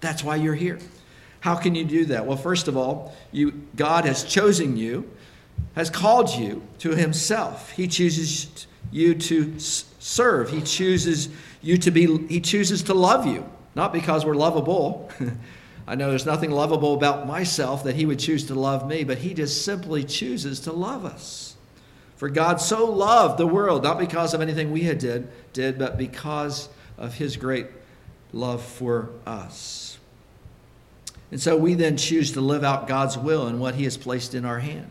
That's 0.00 0.22
why 0.22 0.36
you're 0.36 0.54
here. 0.54 0.78
How 1.40 1.56
can 1.56 1.74
you 1.74 1.84
do 1.84 2.06
that? 2.06 2.26
Well, 2.26 2.36
first 2.36 2.68
of 2.68 2.76
all, 2.76 3.14
you, 3.32 3.52
God 3.76 4.04
has 4.04 4.24
chosen 4.24 4.76
you, 4.76 5.10
has 5.74 5.90
called 5.90 6.30
you 6.34 6.62
to 6.78 6.94
Himself. 6.94 7.70
He 7.72 7.86
chooses 7.86 8.66
you 8.90 9.14
to 9.14 9.58
serve. 9.58 10.50
He 10.50 10.62
chooses 10.62 11.28
you 11.60 11.76
to 11.78 11.90
be, 11.90 12.26
He 12.28 12.40
chooses 12.40 12.82
to 12.84 12.94
love 12.94 13.26
you, 13.26 13.48
not 13.74 13.92
because 13.92 14.24
we're 14.24 14.36
lovable. 14.36 15.10
I 15.86 15.94
know 15.94 16.08
there's 16.08 16.26
nothing 16.26 16.50
lovable 16.50 16.94
about 16.94 17.26
myself 17.26 17.84
that 17.84 17.96
he 17.96 18.06
would 18.06 18.18
choose 18.18 18.46
to 18.46 18.54
love 18.54 18.88
me, 18.88 19.04
but 19.04 19.18
he 19.18 19.34
just 19.34 19.64
simply 19.64 20.02
chooses 20.04 20.60
to 20.60 20.72
love 20.72 21.04
us. 21.04 21.56
For 22.16 22.28
God 22.30 22.60
so 22.60 22.86
loved 22.86 23.38
the 23.38 23.46
world, 23.46 23.82
not 23.82 23.98
because 23.98 24.32
of 24.32 24.40
anything 24.40 24.72
we 24.72 24.82
had 24.82 24.98
did, 24.98 25.28
did, 25.52 25.78
but 25.78 25.98
because 25.98 26.68
of 26.96 27.14
his 27.14 27.36
great 27.36 27.66
love 28.32 28.62
for 28.62 29.10
us. 29.26 29.98
And 31.30 31.40
so 31.40 31.56
we 31.56 31.74
then 31.74 31.96
choose 31.96 32.32
to 32.32 32.40
live 32.40 32.64
out 32.64 32.86
God's 32.86 33.18
will 33.18 33.46
and 33.46 33.60
what 33.60 33.74
he 33.74 33.84
has 33.84 33.96
placed 33.96 34.34
in 34.34 34.44
our 34.44 34.60
hand. 34.60 34.90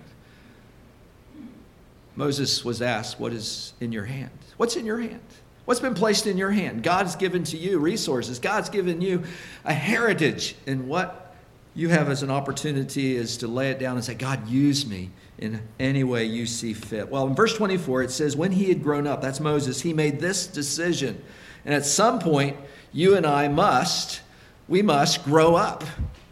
Moses 2.15 2.63
was 2.63 2.81
asked, 2.81 3.19
What 3.19 3.33
is 3.33 3.73
in 3.79 3.91
your 3.91 4.05
hand? 4.05 4.31
What's 4.57 4.75
in 4.75 4.85
your 4.85 4.99
hand? 4.99 5.21
What's 5.65 5.79
been 5.79 5.93
placed 5.93 6.27
in 6.27 6.37
your 6.37 6.51
hand? 6.51 6.83
God's 6.83 7.15
given 7.15 7.43
to 7.45 7.57
you 7.57 7.79
resources. 7.79 8.39
God's 8.39 8.69
given 8.69 8.99
you 8.99 9.23
a 9.63 9.73
heritage. 9.73 10.55
And 10.67 10.89
what 10.89 11.35
you 11.73 11.89
have 11.89 12.09
as 12.09 12.21
an 12.21 12.29
opportunity 12.29 13.15
is 13.15 13.37
to 13.37 13.47
lay 13.47 13.71
it 13.71 13.79
down 13.79 13.95
and 13.95 14.03
say, 14.03 14.13
God, 14.13 14.47
use 14.47 14.85
me 14.85 15.09
in 15.37 15.61
any 15.79 16.03
way 16.03 16.25
you 16.25 16.45
see 16.45 16.73
fit. 16.73 17.09
Well, 17.09 17.27
in 17.27 17.35
verse 17.35 17.55
24, 17.55 18.03
it 18.03 18.11
says, 18.11 18.35
When 18.35 18.51
he 18.51 18.65
had 18.65 18.83
grown 18.83 19.07
up, 19.07 19.21
that's 19.21 19.39
Moses, 19.39 19.81
he 19.81 19.93
made 19.93 20.19
this 20.19 20.47
decision. 20.47 21.23
And 21.65 21.73
at 21.73 21.85
some 21.85 22.19
point, 22.19 22.57
you 22.91 23.15
and 23.15 23.25
I 23.25 23.47
must, 23.47 24.21
we 24.67 24.81
must 24.81 25.23
grow 25.23 25.55
up. 25.55 25.83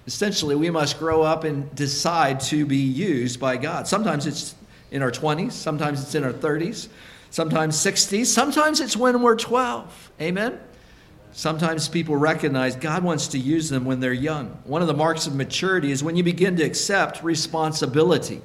Essentially, 0.05 0.55
we 0.55 0.69
must 0.69 0.99
grow 0.99 1.21
up 1.21 1.45
and 1.45 1.73
decide 1.73 2.41
to 2.41 2.65
be 2.65 2.77
used 2.77 3.39
by 3.39 3.55
God. 3.55 3.87
Sometimes 3.87 4.27
it's 4.27 4.55
in 4.91 5.01
our 5.01 5.11
20s, 5.11 5.53
sometimes 5.53 6.03
it's 6.03 6.15
in 6.15 6.25
our 6.25 6.33
30s 6.33 6.89
sometimes 7.31 7.75
60s, 7.77 8.27
sometimes 8.27 8.79
it's 8.79 8.95
when 8.95 9.23
we're 9.23 9.35
12. 9.35 10.11
Amen? 10.21 10.59
Sometimes 11.33 11.87
people 11.87 12.17
recognize 12.17 12.75
God 12.75 13.03
wants 13.03 13.29
to 13.29 13.39
use 13.39 13.69
them 13.69 13.85
when 13.85 14.01
they're 14.01 14.13
young. 14.13 14.49
One 14.65 14.81
of 14.81 14.87
the 14.87 14.93
marks 14.93 15.27
of 15.27 15.35
maturity 15.35 15.91
is 15.91 16.03
when 16.03 16.15
you 16.15 16.23
begin 16.23 16.57
to 16.57 16.63
accept 16.63 17.23
responsibility. 17.23 18.41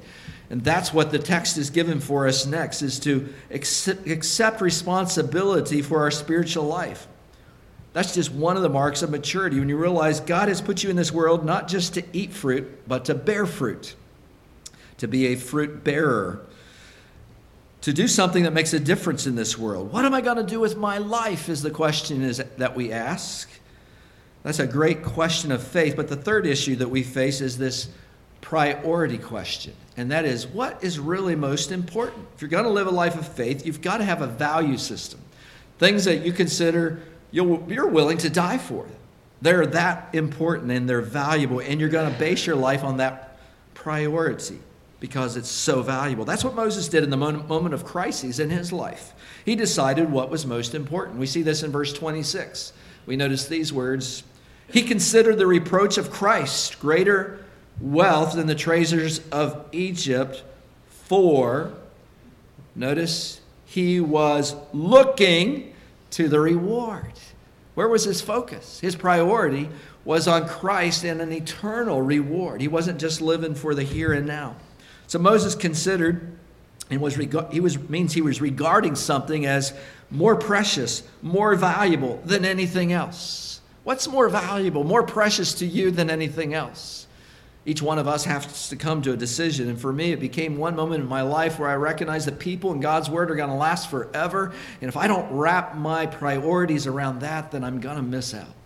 And 0.49 0.63
that's 0.63 0.93
what 0.93 1.11
the 1.11 1.19
text 1.19 1.57
is 1.57 1.69
given 1.69 1.99
for 1.99 2.25
us 2.27 2.45
next 2.45 2.81
is 2.81 2.99
to 3.01 3.33
accept 3.51 4.61
responsibility 4.61 5.81
for 5.81 5.99
our 5.99 6.11
spiritual 6.11 6.63
life. 6.63 7.07
That's 7.91 8.13
just 8.13 8.31
one 8.31 8.55
of 8.55 8.63
the 8.63 8.69
marks 8.69 9.01
of 9.01 9.09
maturity 9.09 9.59
when 9.59 9.67
you 9.67 9.75
realize 9.75 10.21
God 10.21 10.47
has 10.47 10.61
put 10.61 10.83
you 10.83 10.89
in 10.89 10.95
this 10.95 11.11
world 11.11 11.43
not 11.43 11.67
just 11.67 11.95
to 11.95 12.03
eat 12.13 12.31
fruit, 12.31 12.87
but 12.87 13.03
to 13.05 13.15
bear 13.15 13.45
fruit, 13.45 13.95
to 14.99 15.07
be 15.09 15.27
a 15.27 15.35
fruit 15.35 15.83
bearer 15.83 16.45
to 17.81 17.93
do 17.93 18.07
something 18.07 18.43
that 18.43 18.53
makes 18.53 18.73
a 18.73 18.79
difference 18.79 19.27
in 19.27 19.35
this 19.35 19.57
world. 19.57 19.91
What 19.91 20.05
am 20.05 20.13
I 20.13 20.21
going 20.21 20.37
to 20.37 20.43
do 20.43 20.59
with 20.59 20.77
my 20.77 20.97
life 20.97 21.47
is 21.49 21.61
the 21.61 21.71
question 21.71 22.21
is 22.21 22.43
that 22.57 22.75
we 22.75 22.91
ask. 22.91 23.49
That's 24.43 24.59
a 24.59 24.67
great 24.67 25.03
question 25.03 25.51
of 25.51 25.61
faith, 25.61 25.95
but 25.95 26.07
the 26.07 26.15
third 26.15 26.45
issue 26.45 26.75
that 26.77 26.89
we 26.89 27.03
face 27.03 27.41
is 27.41 27.57
this 27.57 27.89
priority 28.41 29.17
question. 29.17 29.73
And 29.97 30.11
that 30.11 30.25
is 30.25 30.47
what 30.47 30.83
is 30.83 30.99
really 30.99 31.35
most 31.35 31.71
important? 31.71 32.27
If 32.35 32.41
you're 32.41 32.49
going 32.49 32.63
to 32.63 32.69
live 32.69 32.87
a 32.87 32.91
life 32.91 33.17
of 33.17 33.27
faith, 33.27 33.65
you've 33.65 33.81
got 33.81 33.97
to 33.97 34.03
have 34.03 34.21
a 34.21 34.27
value 34.27 34.77
system. 34.77 35.19
Things 35.79 36.05
that 36.05 36.25
you 36.25 36.31
consider 36.31 37.01
you're 37.31 37.87
willing 37.87 38.17
to 38.19 38.29
die 38.29 38.57
for. 38.57 38.87
They're 39.41 39.65
that 39.67 40.09
important 40.13 40.71
and 40.71 40.89
they're 40.89 41.01
valuable, 41.01 41.59
and 41.59 41.79
you're 41.79 41.89
going 41.89 42.11
to 42.11 42.17
base 42.17 42.47
your 42.47 42.55
life 42.55 42.83
on 42.83 42.97
that 42.97 43.37
priority 43.73 44.59
because 44.99 45.37
it's 45.37 45.49
so 45.49 45.81
valuable. 45.81 46.25
That's 46.25 46.43
what 46.43 46.55
Moses 46.55 46.87
did 46.87 47.03
in 47.03 47.09
the 47.09 47.17
moment 47.17 47.73
of 47.73 47.85
crises 47.85 48.39
in 48.39 48.49
his 48.49 48.73
life. 48.73 49.13
He 49.45 49.55
decided 49.55 50.11
what 50.11 50.29
was 50.29 50.45
most 50.45 50.73
important. 50.73 51.19
We 51.19 51.27
see 51.27 51.43
this 51.43 51.63
in 51.63 51.71
verse 51.71 51.93
26. 51.93 52.73
We 53.05 53.15
notice 53.15 53.47
these 53.47 53.71
words 53.71 54.23
He 54.71 54.81
considered 54.81 55.37
the 55.37 55.47
reproach 55.47 55.97
of 55.97 56.11
Christ 56.11 56.79
greater 56.79 57.45
wealth 57.79 58.33
than 58.33 58.47
the 58.47 58.55
treasures 58.55 59.21
of 59.29 59.65
Egypt, 59.71 60.43
for, 60.89 61.73
notice, 62.75 63.39
he 63.65 63.99
was 63.99 64.55
looking 64.73 65.73
to 66.11 66.27
the 66.27 66.39
reward. 66.39 67.13
Where 67.75 67.87
was 67.87 68.03
his 68.03 68.21
focus? 68.21 68.79
His 68.79 68.95
priority 68.95 69.69
was 70.03 70.27
on 70.27 70.47
Christ 70.47 71.03
and 71.03 71.21
an 71.21 71.31
eternal 71.31 72.01
reward. 72.01 72.59
He 72.59 72.67
wasn't 72.67 72.99
just 72.99 73.21
living 73.21 73.53
for 73.53 73.75
the 73.75 73.83
here 73.83 74.13
and 74.13 74.25
now. 74.25 74.55
So 75.07 75.19
Moses 75.19 75.55
considered 75.55 76.37
and 76.89 77.01
was 77.01 77.15
he 77.15 77.59
was 77.59 77.77
means 77.89 78.13
he 78.13 78.21
was 78.21 78.39
regarding 78.39 78.95
something 78.95 79.45
as 79.45 79.73
more 80.09 80.35
precious, 80.35 81.03
more 81.21 81.55
valuable 81.55 82.21
than 82.23 82.45
anything 82.45 82.93
else. 82.93 83.61
What's 83.83 84.07
more 84.07 84.29
valuable, 84.29 84.83
more 84.83 85.03
precious 85.03 85.53
to 85.55 85.65
you 85.65 85.91
than 85.91 86.09
anything 86.09 86.53
else? 86.53 87.07
Each 87.65 87.81
one 87.81 87.99
of 87.99 88.07
us 88.07 88.23
has 88.23 88.69
to 88.69 88.77
come 88.77 89.01
to 89.01 89.11
a 89.11 89.17
decision. 89.17 89.67
And 89.67 89.79
for 89.79 89.91
me, 89.91 90.13
it 90.13 90.21
became 90.21 90.55
one 90.55 90.75
moment 90.75 91.03
in 91.03 91.09
my 91.09 91.21
life 91.21 91.59
where 91.59 91.67
I 91.67 91.75
recognized 91.75 92.27
that 92.27 92.39
people 92.39 92.71
and 92.71 92.81
God's 92.81 93.09
word 93.09 93.29
are 93.29 93.35
going 93.35 93.49
to 93.49 93.55
last 93.55 93.89
forever. 93.89 94.53
And 94.81 94.87
if 94.87 94.95
I 94.95 95.07
don't 95.07 95.29
wrap 95.33 95.75
my 95.75 96.05
priorities 96.05 96.87
around 96.87 97.19
that, 97.19 97.51
then 97.51 97.65
I'm 97.65 97.81
going 97.81 97.97
to 97.97 98.01
miss 98.01 98.33
out. 98.33 98.56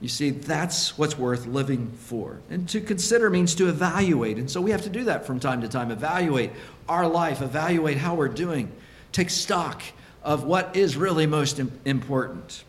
You 0.00 0.08
see, 0.08 0.30
that's 0.30 0.98
what's 0.98 1.16
worth 1.16 1.46
living 1.46 1.90
for. 1.90 2.40
And 2.50 2.68
to 2.68 2.80
consider 2.80 3.30
means 3.30 3.54
to 3.54 3.68
evaluate. 3.68 4.36
And 4.36 4.50
so 4.50 4.60
we 4.60 4.70
have 4.70 4.82
to 4.82 4.90
do 4.90 5.04
that 5.04 5.26
from 5.26 5.40
time 5.40 5.62
to 5.62 5.68
time 5.68 5.90
evaluate 5.90 6.50
our 6.88 7.08
life, 7.08 7.40
evaluate 7.40 7.96
how 7.96 8.14
we're 8.14 8.28
doing, 8.28 8.70
take 9.12 9.30
stock 9.30 9.82
of 10.22 10.44
what 10.44 10.76
is 10.76 10.96
really 10.96 11.26
most 11.26 11.60
important. 11.84 12.64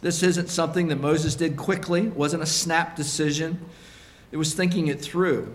This 0.00 0.22
isn't 0.22 0.48
something 0.48 0.88
that 0.88 0.96
Moses 0.96 1.36
did 1.36 1.56
quickly, 1.56 2.06
it 2.06 2.16
wasn't 2.16 2.42
a 2.42 2.46
snap 2.46 2.96
decision. 2.96 3.60
It 4.32 4.36
was 4.36 4.54
thinking 4.54 4.86
it 4.86 5.00
through. 5.00 5.52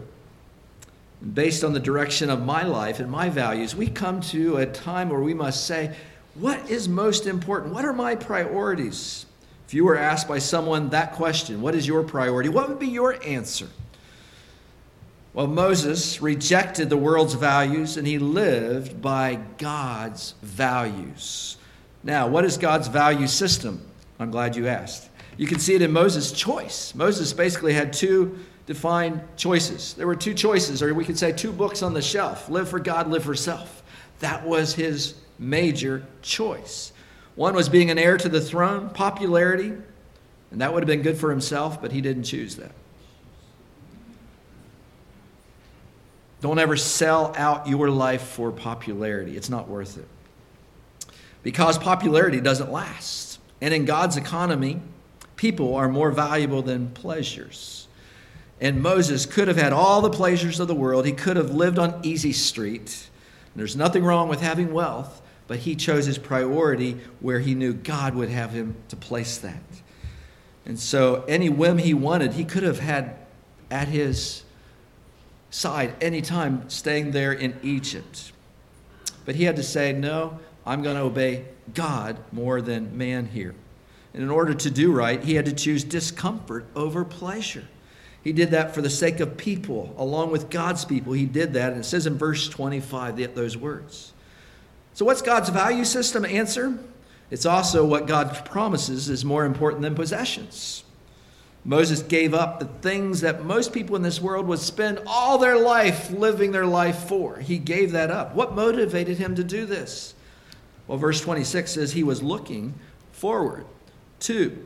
Based 1.34 1.63
on 1.63 1.73
the 1.73 1.79
direction 1.79 2.29
of 2.29 2.45
my 2.45 2.63
life 2.63 2.99
and 2.99 3.10
my 3.10 3.29
values, 3.29 3.75
we 3.75 3.88
come 3.88 4.21
to 4.21 4.58
a 4.58 4.65
time 4.65 5.10
where 5.10 5.21
we 5.21 5.34
must 5.34 5.65
say, 5.65 5.95
what 6.36 6.69
is 6.69 6.88
most 6.89 7.25
important? 7.25 7.73
What 7.73 7.86
are 7.86 7.93
my 7.93 8.15
priorities? 8.15 9.24
If 9.67 9.73
you 9.73 9.86
were 9.86 9.97
asked 9.97 10.28
by 10.28 10.39
someone 10.39 10.89
that 10.89 11.13
question, 11.13 11.62
what 11.62 11.75
is 11.75 11.88
your 11.88 12.04
priority? 12.04 12.49
What 12.49 12.69
would 12.69 12.80
be 12.80 12.88
your 12.88 13.21
answer? 13.25 13.67
Well, 15.34 15.47
Moses 15.47 16.21
rejected 16.21 16.89
the 16.89 16.97
world's 16.97 17.34
values 17.34 17.97
and 17.97 18.08
he 18.08 18.19
lived 18.19 19.01
by 19.01 19.39
God's 19.58 20.36
values. 20.41 21.58
Now, 22.04 22.28
what 22.28 22.45
is 22.45 22.58
God's 22.58 22.88
value 22.88 23.28
system? 23.28 23.82
I'm 24.19 24.32
glad 24.32 24.56
you 24.56 24.67
asked. 24.67 25.10
You 25.38 25.47
can 25.47 25.60
see 25.60 25.75
it 25.75 25.82
in 25.82 25.91
Moses' 25.91 26.32
choice. 26.32 26.95
Moses 26.95 27.34
basically 27.34 27.73
had 27.73 27.91
two 27.91 28.39
defined 28.65 29.21
choices. 29.36 29.93
There 29.95 30.08
were 30.08 30.15
two 30.15 30.34
choices, 30.34 30.82
or 30.82 30.93
we 30.93 31.04
could 31.04 31.17
say 31.17 31.32
two 31.32 31.51
books 31.51 31.84
on 31.84 31.93
the 31.93 32.01
shelf 32.01 32.49
live 32.49 32.69
for 32.69 32.80
God, 32.80 33.10
live 33.10 33.23
for 33.23 33.36
self. 33.36 33.84
That 34.19 34.45
was 34.45 34.73
his 34.73 35.15
major 35.38 36.06
choice. 36.21 36.93
One 37.36 37.54
was 37.54 37.67
being 37.69 37.91
an 37.91 37.98
heir 37.98 38.17
to 38.17 38.30
the 38.30 38.41
throne, 38.41 38.89
popularity, 38.89 39.74
and 40.52 40.62
that 40.62 40.74
would 40.74 40.84
have 40.84 40.88
been 40.88 41.02
good 41.02 41.17
for 41.17 41.30
himself, 41.30 41.82
but 41.82 41.91
he 41.91 42.02
didn't 42.02 42.24
choose 42.24 42.56
that. 42.56 42.71
Don't 46.41 46.60
ever 46.60 46.78
sell 46.78 47.34
out 47.36 47.67
your 47.67 47.89
life 47.89 48.21
for 48.21 48.52
popularity, 48.52 49.36
it's 49.36 49.50
not 49.50 49.67
worth 49.67 49.98
it. 49.98 50.08
because 51.43 51.78
popularity 51.78 52.41
doesn't 52.41 52.71
last. 52.71 53.39
And 53.62 53.71
in 53.71 53.86
God's 53.86 54.17
economy, 54.17 54.82
people 55.36 55.76
are 55.76 55.88
more 55.88 56.10
valuable 56.10 56.63
than 56.63 56.89
pleasures. 56.89 57.88
And 58.60 58.82
Moses 58.82 59.28
could 59.28 59.48
have 59.48 59.58
had 59.58 59.71
all 59.71 60.02
the 60.02 60.10
pleasures 60.10 60.60
of 60.60 60.67
the 60.67 60.74
world. 60.74 61.06
He 61.06 61.12
could 61.12 61.38
have 61.38 61.52
lived 61.52 61.78
on 61.78 62.00
easy 62.02 62.34
street. 62.34 63.10
There's 63.56 63.76
nothing 63.76 64.04
wrong 64.04 64.28
with 64.28 64.41
having 64.41 64.74
wealth, 64.74 65.21
but 65.47 65.60
he 65.60 65.75
chose 65.75 66.05
his 66.05 66.17
priority 66.17 66.97
where 67.19 67.39
he 67.39 67.53
knew 67.53 67.73
God 67.73 68.15
would 68.15 68.29
have 68.29 68.51
him 68.51 68.75
to 68.89 68.95
place 68.95 69.38
that. 69.39 69.62
And 70.65 70.79
so, 70.79 71.23
any 71.27 71.49
whim 71.49 71.77
he 71.77 71.93
wanted, 71.93 72.34
he 72.34 72.43
could 72.43 72.63
have 72.63 72.79
had 72.79 73.15
at 73.69 73.88
his 73.88 74.43
side 75.51 75.95
anytime 76.01 76.69
staying 76.69 77.12
there 77.12 77.31
in 77.31 77.55
Egypt. 77.62 78.31
But 79.25 79.36
he 79.36 79.43
had 79.43 79.55
to 79.58 79.63
say, 79.63 79.93
No, 79.93 80.39
I'm 80.65 80.81
going 80.81 80.95
to 80.95 81.03
obey 81.03 81.45
God 81.73 82.17
more 82.31 82.62
than 82.62 82.97
man 82.97 83.27
here. 83.27 83.53
And 84.13 84.23
in 84.23 84.29
order 84.29 84.53
to 84.53 84.71
do 84.71 84.91
right, 84.91 85.23
he 85.23 85.36
had 85.36 85.45
to 85.45 85.53
choose 85.53 85.84
discomfort 85.84 86.65
over 86.75 87.03
pleasure. 87.03 87.67
He 88.23 88.34
did 88.34 88.51
that 88.51 88.73
for 88.73 88.81
the 88.81 88.89
sake 88.89 89.19
of 89.19 89.38
people, 89.38 89.93
along 89.97 90.31
with 90.31 90.49
God's 90.49 90.84
people. 90.84 91.13
He 91.13 91.25
did 91.25 91.53
that. 91.53 91.73
And 91.73 91.81
it 91.81 91.84
says 91.84 92.08
in 92.08 92.17
verse 92.17 92.49
25 92.49 93.36
those 93.36 93.55
words. 93.55 94.13
So, 94.95 95.03
what's 95.03 95.21
God's 95.21 95.49
value 95.49 95.84
system 95.84 96.23
answer? 96.25 96.79
It's 97.29 97.45
also 97.45 97.86
what 97.86 98.08
God 98.08 98.45
promises 98.45 99.10
is 99.10 99.25
more 99.25 99.43
important 99.43 99.81
than 99.81 99.93
possessions. 99.93 100.86
Moses 101.65 102.01
gave 102.01 102.34
up 102.34 102.60
the 102.60 102.65
things 102.65 103.21
that 103.21 103.43
most 103.43 103.73
people 103.73 103.97
in 103.97 104.03
this 104.03 104.21
world 104.21 104.47
would 104.47 104.60
spend 104.60 105.01
all 105.05 105.38
their 105.38 105.60
life 105.60 106.12
living 106.12 106.53
their 106.53 106.65
life 106.65 107.10
for. 107.10 107.38
He 107.39 107.58
gave 107.58 107.91
that 107.91 108.10
up. 108.10 108.36
What 108.36 108.55
motivated 108.55 109.17
him 109.17 109.36
to 109.36 109.43
do 109.43 109.65
this? 109.65 110.13
Well, 110.88 110.97
verse 110.97 111.19
26 111.19 111.71
says 111.71 111.91
he 111.91 112.03
was 112.03 112.23
looking 112.23 112.75
forward 113.12 113.65
to 114.21 114.65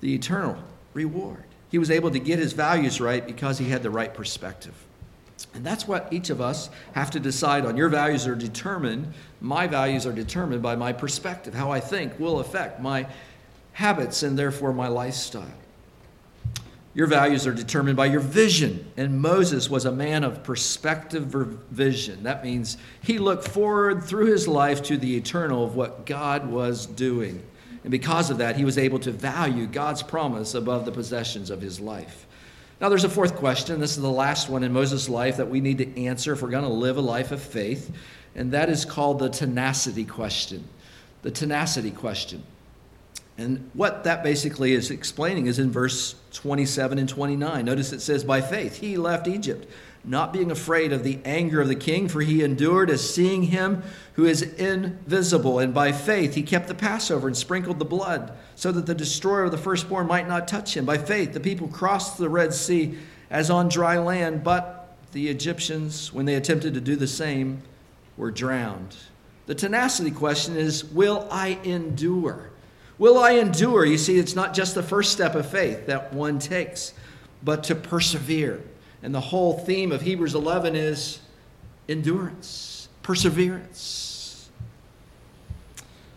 the 0.00 0.14
eternal 0.14 0.58
reward. 0.92 1.44
He 1.70 1.78
was 1.78 1.90
able 1.90 2.10
to 2.10 2.18
get 2.18 2.38
his 2.38 2.52
values 2.52 3.00
right 3.00 3.24
because 3.24 3.56
he 3.58 3.70
had 3.70 3.82
the 3.82 3.90
right 3.90 4.12
perspective. 4.12 4.74
And 5.54 5.64
that's 5.64 5.88
what 5.88 6.12
each 6.12 6.30
of 6.30 6.40
us 6.40 6.70
have 6.92 7.10
to 7.12 7.20
decide 7.20 7.66
on. 7.66 7.76
Your 7.76 7.88
values 7.88 8.26
are 8.26 8.34
determined, 8.34 9.12
my 9.40 9.66
values 9.66 10.06
are 10.06 10.12
determined 10.12 10.62
by 10.62 10.76
my 10.76 10.92
perspective. 10.92 11.54
How 11.54 11.70
I 11.70 11.80
think 11.80 12.18
will 12.20 12.40
affect 12.40 12.80
my 12.80 13.06
habits 13.72 14.22
and 14.22 14.38
therefore 14.38 14.72
my 14.72 14.88
lifestyle. 14.88 15.52
Your 16.92 17.06
values 17.06 17.46
are 17.46 17.54
determined 17.54 17.96
by 17.96 18.06
your 18.06 18.20
vision. 18.20 18.90
And 18.96 19.20
Moses 19.20 19.70
was 19.70 19.84
a 19.84 19.92
man 19.92 20.24
of 20.24 20.42
perspective 20.42 21.24
vision. 21.24 22.24
That 22.24 22.44
means 22.44 22.76
he 23.02 23.18
looked 23.18 23.46
forward 23.46 24.02
through 24.02 24.26
his 24.26 24.48
life 24.48 24.82
to 24.84 24.96
the 24.96 25.16
eternal 25.16 25.64
of 25.64 25.76
what 25.76 26.04
God 26.04 26.50
was 26.50 26.86
doing. 26.86 27.42
And 27.84 27.90
because 27.90 28.30
of 28.30 28.38
that, 28.38 28.56
he 28.56 28.64
was 28.64 28.76
able 28.76 28.98
to 29.00 29.12
value 29.12 29.66
God's 29.66 30.02
promise 30.02 30.54
above 30.54 30.84
the 30.84 30.92
possessions 30.92 31.48
of 31.48 31.60
his 31.60 31.80
life. 31.80 32.26
Now, 32.80 32.88
there's 32.88 33.04
a 33.04 33.10
fourth 33.10 33.36
question. 33.36 33.78
This 33.78 33.96
is 33.96 34.02
the 34.02 34.10
last 34.10 34.48
one 34.48 34.62
in 34.62 34.72
Moses' 34.72 35.08
life 35.08 35.36
that 35.36 35.50
we 35.50 35.60
need 35.60 35.78
to 35.78 36.04
answer 36.04 36.32
if 36.32 36.40
we're 36.40 36.48
going 36.48 36.64
to 36.64 36.70
live 36.70 36.96
a 36.96 37.02
life 37.02 37.30
of 37.30 37.42
faith, 37.42 37.94
and 38.34 38.52
that 38.52 38.70
is 38.70 38.86
called 38.86 39.18
the 39.18 39.28
tenacity 39.28 40.04
question. 40.04 40.66
The 41.20 41.30
tenacity 41.30 41.90
question. 41.90 42.42
And 43.36 43.70
what 43.74 44.04
that 44.04 44.22
basically 44.22 44.72
is 44.72 44.90
explaining 44.90 45.46
is 45.46 45.58
in 45.58 45.70
verse 45.70 46.14
27 46.32 46.98
and 46.98 47.08
29. 47.08 47.64
Notice 47.64 47.92
it 47.92 48.00
says, 48.00 48.24
By 48.24 48.40
faith 48.40 48.78
he 48.78 48.96
left 48.96 49.28
Egypt 49.28 49.70
not 50.04 50.32
being 50.32 50.50
afraid 50.50 50.92
of 50.92 51.04
the 51.04 51.18
anger 51.24 51.60
of 51.60 51.68
the 51.68 51.74
king, 51.74 52.08
for 52.08 52.20
he 52.20 52.42
endured 52.42 52.90
as 52.90 53.14
seeing 53.14 53.44
him 53.44 53.82
who 54.14 54.24
is 54.24 54.42
invisible. 54.42 55.58
And 55.58 55.74
by 55.74 55.92
faith 55.92 56.34
he 56.34 56.42
kept 56.42 56.68
the 56.68 56.74
Passover 56.74 57.26
and 57.26 57.36
sprinkled 57.36 57.78
the 57.78 57.84
blood, 57.84 58.32
so 58.54 58.72
that 58.72 58.86
the 58.86 58.94
destroyer 58.94 59.44
of 59.44 59.50
the 59.50 59.58
firstborn 59.58 60.06
might 60.06 60.28
not 60.28 60.48
touch 60.48 60.76
him. 60.76 60.84
By 60.84 60.98
faith 60.98 61.32
the 61.32 61.40
people 61.40 61.68
crossed 61.68 62.18
the 62.18 62.28
Red 62.28 62.54
Sea 62.54 62.96
as 63.30 63.50
on 63.50 63.68
dry 63.68 63.98
land, 63.98 64.42
but 64.42 64.96
the 65.12 65.28
Egyptians, 65.28 66.12
when 66.12 66.26
they 66.26 66.34
attempted 66.34 66.74
to 66.74 66.80
do 66.80 66.96
the 66.96 67.06
same, 67.06 67.62
were 68.16 68.30
drowned. 68.30 68.96
The 69.46 69.54
tenacity 69.54 70.10
question 70.10 70.56
is 70.56 70.84
Will 70.84 71.26
I 71.30 71.58
endure? 71.64 72.50
Will 72.98 73.18
I 73.18 73.32
endure? 73.32 73.84
You 73.84 73.98
see, 73.98 74.18
it's 74.18 74.34
not 74.34 74.54
just 74.54 74.74
the 74.74 74.82
first 74.82 75.12
step 75.12 75.34
of 75.34 75.50
faith 75.50 75.86
that 75.86 76.12
one 76.12 76.38
takes, 76.38 76.92
but 77.42 77.64
to 77.64 77.74
persevere. 77.74 78.62
And 79.02 79.14
the 79.14 79.20
whole 79.20 79.58
theme 79.58 79.92
of 79.92 80.02
Hebrews 80.02 80.34
11 80.34 80.76
is 80.76 81.20
endurance, 81.88 82.88
perseverance. 83.02 84.50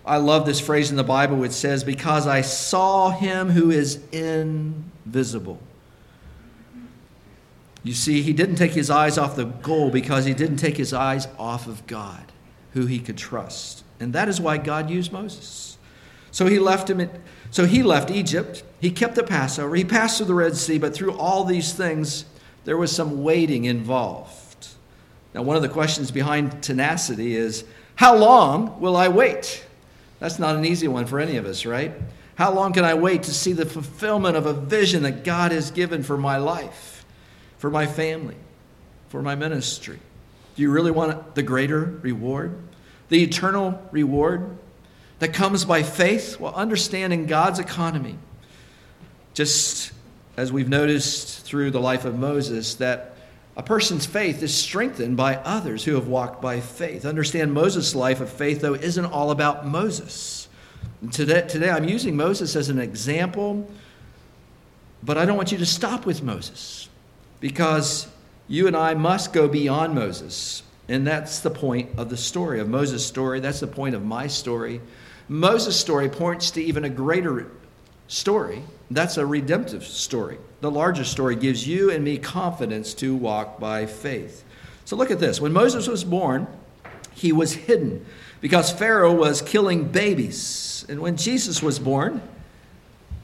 I 0.06 0.18
love 0.18 0.46
this 0.46 0.60
phrase 0.60 0.92
in 0.92 0.98
the 0.98 1.04
Bible 1.04 1.38
which 1.38 1.54
says, 1.54 1.84
Because 1.84 2.28
I 2.28 2.42
saw 2.42 3.12
him 3.12 3.50
who 3.50 3.72
is 3.72 4.00
invisible. 4.12 5.60
You 7.84 7.94
see, 7.94 8.22
he 8.22 8.34
didn't 8.34 8.56
take 8.56 8.72
his 8.72 8.90
eyes 8.90 9.18
off 9.18 9.36
the 9.36 9.46
goal 9.46 9.90
because 9.90 10.26
he 10.26 10.34
didn't 10.34 10.58
take 10.58 10.78
his 10.78 10.94
eyes 10.94 11.28
off 11.38 11.68
of 11.68 11.86
God, 11.86 12.32
who 12.72 12.86
he 12.86 13.00
could 13.00 13.18
trust. 13.18 13.84
And 14.00 14.14
that 14.14 14.30
is 14.30 14.40
why 14.40 14.58
God 14.58 14.90
used 14.90 15.12
Moses. 15.12 15.78
So 16.32 16.48
he 16.48 16.60
left 16.60 16.90
him 16.90 17.00
at, 17.02 17.10
so 17.52 17.66
he 17.66 17.84
left 17.84 18.10
Egypt. 18.10 18.64
He 18.80 18.90
kept 18.90 19.16
the 19.16 19.24
Passover. 19.24 19.76
He 19.76 19.84
passed 19.84 20.18
through 20.18 20.28
the 20.28 20.34
Red 20.34 20.58
Sea, 20.58 20.78
but 20.78 20.94
through 20.94 21.14
all 21.14 21.44
these 21.44 21.74
things, 21.74 22.26
there 22.66 22.78
was 22.78 22.92
some 22.92 23.24
waiting 23.24 23.66
involved. 23.66 24.68
Now, 25.34 25.42
one 25.42 25.56
of 25.56 25.62
the 25.62 25.70
questions 25.70 26.12
behind 26.12 26.64
tenacity 26.64 27.36
is 27.36 27.66
how 27.96 28.16
long 28.16 28.80
will 28.80 28.96
I 28.96 29.08
wait? 29.08 29.66
That's 30.20 30.40
not 30.40 30.56
an 30.56 30.66
easy 30.66 30.88
one 30.88 31.06
for 31.06 31.20
any 31.20 31.38
of 31.38 31.46
us, 31.46 31.66
right? 31.66 31.94
How 32.36 32.54
long 32.54 32.74
can 32.74 32.86
I 32.86 32.94
wait 32.94 33.24
to 33.24 33.34
see 33.34 33.54
the 33.54 33.66
fulfillment 33.66 34.38
of 34.38 34.46
a 34.46 34.54
vision 34.54 35.04
that 35.04 35.24
God 35.24 35.52
has 35.52 35.72
given 35.72 36.02
for 36.02 36.18
my 36.18 36.38
life, 36.38 37.06
for 37.58 37.70
my 37.70 37.86
family, 37.86 38.38
for 39.10 39.22
my 39.22 39.36
ministry? 39.36 40.00
Do 40.56 40.62
you 40.62 40.72
really 40.72 40.92
want 40.92 41.36
the 41.36 41.44
greater 41.44 41.82
reward? 42.02 42.58
The 43.10 43.24
eternal 43.24 43.82
reward 43.92 44.58
that 45.20 45.34
comes 45.34 45.66
by 45.66 45.84
faith? 45.84 46.40
Well, 46.40 46.54
understanding 46.56 47.26
God's 47.26 47.60
economy. 47.60 48.18
Just 49.34 49.92
as 50.36 50.52
we've 50.52 50.70
noticed 50.70 51.46
through 51.46 51.72
the 51.72 51.80
life 51.80 52.06
of 52.06 52.18
Moses, 52.18 52.76
that 52.76 53.16
a 53.56 53.62
person's 53.62 54.06
faith 54.06 54.42
is 54.42 54.54
strengthened 54.54 55.16
by 55.16 55.36
others 55.36 55.84
who 55.84 55.94
have 55.94 56.08
walked 56.08 56.42
by 56.42 56.60
faith. 56.60 57.06
Understand 57.06 57.54
Moses' 57.54 57.94
life 57.94 58.20
of 58.20 58.30
faith, 58.30 58.62
though, 58.62 58.74
isn't 58.74 59.06
all 59.06 59.30
about 59.30 59.68
Moses. 59.68 60.48
Today, 61.12 61.46
today, 61.48 61.70
I'm 61.70 61.88
using 61.88 62.16
Moses 62.16 62.56
as 62.56 62.70
an 62.70 62.80
example, 62.80 63.70
but 65.04 65.18
I 65.18 65.26
don't 65.26 65.38
want 65.38 65.52
you 65.52 65.58
to 65.60 65.66
stop 65.66 66.06
with 66.06 66.24
Moses 66.24 66.90
because 67.40 68.08
you 68.48 68.68
and 68.68 68.76
I 68.76 68.96
must 68.96 69.34
go 69.34 69.48
beyond 69.48 69.94
Moses. 69.94 70.64
And 70.90 71.06
that's 71.06 71.40
the 71.40 71.50
point 71.52 71.90
of 71.98 72.10
the 72.10 72.18
story, 72.18 72.60
of 72.60 72.68
Moses' 72.68 73.06
story. 73.06 73.40
That's 73.40 73.60
the 73.60 73.68
point 73.68 73.96
of 73.96 74.04
my 74.04 74.28
story. 74.28 74.82
Moses' 75.30 75.80
story 75.80 76.10
points 76.10 76.52
to 76.52 76.64
even 76.64 76.86
a 76.86 76.90
greater 76.90 77.52
story 78.08 78.64
that's 78.96 79.18
a 79.18 79.26
redemptive 79.26 79.84
story. 79.84 80.38
The 80.62 80.72
larger 80.72 81.04
story 81.04 81.36
gives 81.36 81.68
you 81.68 81.92
and 81.92 82.04
me 82.04 82.18
confidence 82.18 82.94
to 82.96 83.16
walk 83.16 83.60
by 83.60 83.86
faith. 83.86 84.44
So 84.86 84.96
look 84.96 85.12
at 85.12 85.20
this. 85.20 85.40
When 85.40 85.54
Moses 85.54 85.88
was 85.88 86.04
born, 86.04 86.48
he 87.14 87.32
was 87.32 87.54
hidden 87.54 88.06
because 88.42 88.72
Pharaoh 88.72 89.14
was 89.14 89.42
killing 89.42 89.86
babies. 89.86 90.86
And 90.90 91.00
when 91.00 91.16
Jesus 91.16 91.62
was 91.64 91.80
born, 91.80 92.22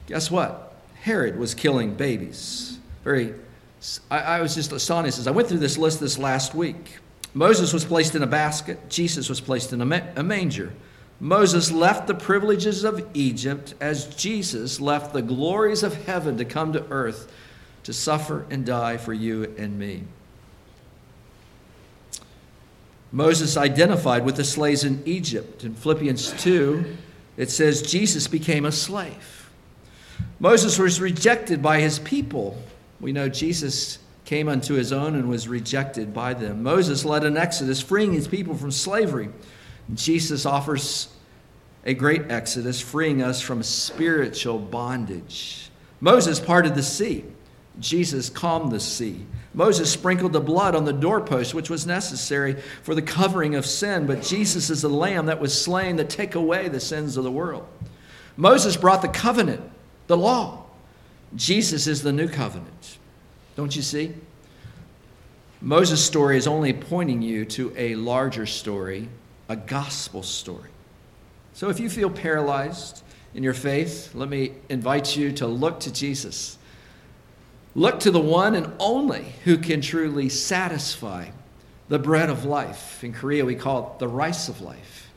guess 0.06 0.30
what? 0.30 0.74
Herod 1.02 1.38
was 1.38 1.54
killing 1.54 1.94
babies. 1.94 2.78
Very, 3.04 3.34
I, 4.10 4.18
I 4.18 4.40
was 4.40 4.54
just 4.54 4.72
astonished 4.72 5.18
as 5.18 5.26
I 5.26 5.30
went 5.30 5.48
through 5.48 5.58
this 5.58 5.78
list 5.78 6.00
this 6.00 6.18
last 6.18 6.54
week. 6.54 6.98
Moses 7.32 7.72
was 7.72 7.84
placed 7.84 8.14
in 8.14 8.22
a 8.22 8.26
basket, 8.26 8.88
Jesus 8.88 9.28
was 9.28 9.40
placed 9.40 9.72
in 9.72 9.80
a, 9.80 9.86
ma- 9.86 10.00
a 10.16 10.22
manger. 10.22 10.72
Moses 11.20 11.70
left 11.70 12.06
the 12.06 12.14
privileges 12.14 12.82
of 12.82 13.06
Egypt 13.12 13.74
as 13.78 14.06
Jesus 14.14 14.80
left 14.80 15.12
the 15.12 15.20
glories 15.20 15.82
of 15.82 16.06
heaven 16.06 16.38
to 16.38 16.46
come 16.46 16.72
to 16.72 16.86
earth 16.90 17.30
to 17.84 17.92
suffer 17.92 18.46
and 18.50 18.64
die 18.64 18.96
for 18.96 19.12
you 19.12 19.54
and 19.58 19.78
me. 19.78 20.04
Moses 23.12 23.56
identified 23.56 24.24
with 24.24 24.36
the 24.36 24.44
slaves 24.44 24.84
in 24.84 25.02
Egypt. 25.04 25.64
In 25.64 25.74
Philippians 25.74 26.42
2, 26.42 26.96
it 27.36 27.50
says 27.50 27.82
Jesus 27.82 28.26
became 28.26 28.64
a 28.64 28.72
slave. 28.72 29.50
Moses 30.38 30.78
was 30.78 31.00
rejected 31.00 31.62
by 31.62 31.80
his 31.80 31.98
people. 31.98 32.56
We 33.00 33.12
know 33.12 33.28
Jesus 33.28 33.98
came 34.24 34.48
unto 34.48 34.74
his 34.74 34.92
own 34.92 35.16
and 35.16 35.28
was 35.28 35.48
rejected 35.48 36.14
by 36.14 36.34
them. 36.34 36.62
Moses 36.62 37.04
led 37.04 37.24
an 37.24 37.36
exodus, 37.36 37.82
freeing 37.82 38.12
his 38.12 38.28
people 38.28 38.54
from 38.54 38.70
slavery. 38.70 39.28
Jesus 39.94 40.46
offers 40.46 41.08
a 41.84 41.94
great 41.94 42.30
exodus, 42.30 42.80
freeing 42.80 43.22
us 43.22 43.40
from 43.40 43.62
spiritual 43.62 44.58
bondage. 44.58 45.70
Moses 46.00 46.38
parted 46.40 46.74
the 46.74 46.82
sea. 46.82 47.24
Jesus 47.78 48.28
calmed 48.28 48.72
the 48.72 48.80
sea. 48.80 49.24
Moses 49.54 49.90
sprinkled 49.90 50.32
the 50.32 50.40
blood 50.40 50.74
on 50.74 50.84
the 50.84 50.92
doorpost, 50.92 51.54
which 51.54 51.70
was 51.70 51.86
necessary 51.86 52.54
for 52.82 52.94
the 52.94 53.02
covering 53.02 53.54
of 53.54 53.66
sin, 53.66 54.06
but 54.06 54.22
Jesus 54.22 54.70
is 54.70 54.82
the 54.82 54.88
lamb 54.88 55.26
that 55.26 55.40
was 55.40 55.60
slain 55.60 55.96
to 55.96 56.04
take 56.04 56.34
away 56.34 56.68
the 56.68 56.80
sins 56.80 57.16
of 57.16 57.24
the 57.24 57.30
world. 57.30 57.66
Moses 58.36 58.76
brought 58.76 59.02
the 59.02 59.08
covenant, 59.08 59.62
the 60.06 60.16
law. 60.16 60.64
Jesus 61.34 61.86
is 61.86 62.02
the 62.02 62.12
new 62.12 62.28
covenant. 62.28 62.98
Don't 63.56 63.74
you 63.74 63.82
see? 63.82 64.14
Moses' 65.60 66.04
story 66.04 66.36
is 66.36 66.46
only 66.46 66.72
pointing 66.72 67.22
you 67.22 67.44
to 67.46 67.72
a 67.76 67.94
larger 67.94 68.46
story, 68.46 69.08
a 69.50 69.56
gospel 69.56 70.22
story. 70.22 70.70
So 71.54 71.70
if 71.70 71.80
you 71.80 71.90
feel 71.90 72.08
paralyzed 72.08 73.02
in 73.34 73.42
your 73.42 73.52
faith, 73.52 74.14
let 74.14 74.28
me 74.28 74.52
invite 74.68 75.16
you 75.16 75.32
to 75.32 75.46
look 75.48 75.80
to 75.80 75.92
Jesus. 75.92 76.56
Look 77.74 77.98
to 78.00 78.12
the 78.12 78.20
one 78.20 78.54
and 78.54 78.72
only 78.78 79.34
who 79.42 79.58
can 79.58 79.80
truly 79.80 80.28
satisfy 80.28 81.30
the 81.88 81.98
bread 81.98 82.30
of 82.30 82.44
life. 82.44 83.02
In 83.02 83.12
Korea, 83.12 83.44
we 83.44 83.56
call 83.56 83.92
it 83.92 83.98
the 83.98 84.06
rice 84.06 84.48
of 84.48 84.60
life. 84.60 85.10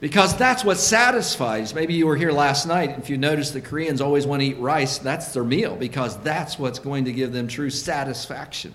Because 0.00 0.36
that's 0.36 0.62
what 0.62 0.76
satisfies. 0.76 1.74
Maybe 1.74 1.94
you 1.94 2.06
were 2.06 2.16
here 2.16 2.32
last 2.32 2.66
night. 2.66 2.98
If 2.98 3.08
you 3.08 3.16
notice 3.16 3.52
the 3.52 3.62
Koreans 3.62 4.02
always 4.02 4.26
want 4.26 4.42
to 4.42 4.48
eat 4.48 4.58
rice, 4.58 4.98
that's 4.98 5.32
their 5.32 5.44
meal 5.44 5.76
because 5.76 6.18
that's 6.18 6.58
what's 6.58 6.78
going 6.78 7.06
to 7.06 7.12
give 7.12 7.32
them 7.32 7.48
true 7.48 7.70
satisfaction. 7.70 8.74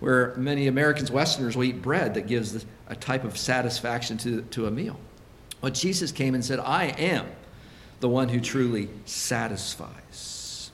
Where 0.00 0.34
many 0.36 0.66
Americans, 0.66 1.10
Westerners, 1.10 1.56
will 1.56 1.64
eat 1.64 1.80
bread 1.80 2.14
that 2.14 2.26
gives 2.26 2.64
a 2.88 2.94
type 2.94 3.24
of 3.24 3.36
satisfaction 3.36 4.18
to, 4.18 4.42
to 4.42 4.66
a 4.66 4.70
meal. 4.70 4.98
But 5.60 5.74
Jesus 5.74 6.12
came 6.12 6.34
and 6.34 6.44
said, 6.44 6.60
I 6.60 6.86
am 6.86 7.26
the 8.00 8.08
one 8.08 8.28
who 8.28 8.40
truly 8.40 8.88
satisfies. 9.04 10.70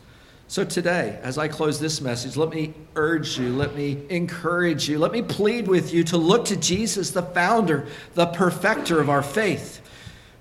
So 0.48 0.64
today, 0.64 1.18
as 1.22 1.38
I 1.38 1.48
close 1.48 1.80
this 1.80 2.02
message, 2.02 2.36
let 2.36 2.50
me 2.50 2.74
urge 2.94 3.38
you, 3.38 3.56
let 3.56 3.74
me 3.74 4.02
encourage 4.10 4.86
you, 4.86 4.98
let 4.98 5.10
me 5.10 5.22
plead 5.22 5.66
with 5.66 5.94
you 5.94 6.04
to 6.04 6.18
look 6.18 6.44
to 6.46 6.56
Jesus, 6.56 7.10
the 7.10 7.22
founder, 7.22 7.86
the 8.12 8.26
perfecter 8.26 9.00
of 9.00 9.08
our 9.08 9.22
faith, 9.22 9.80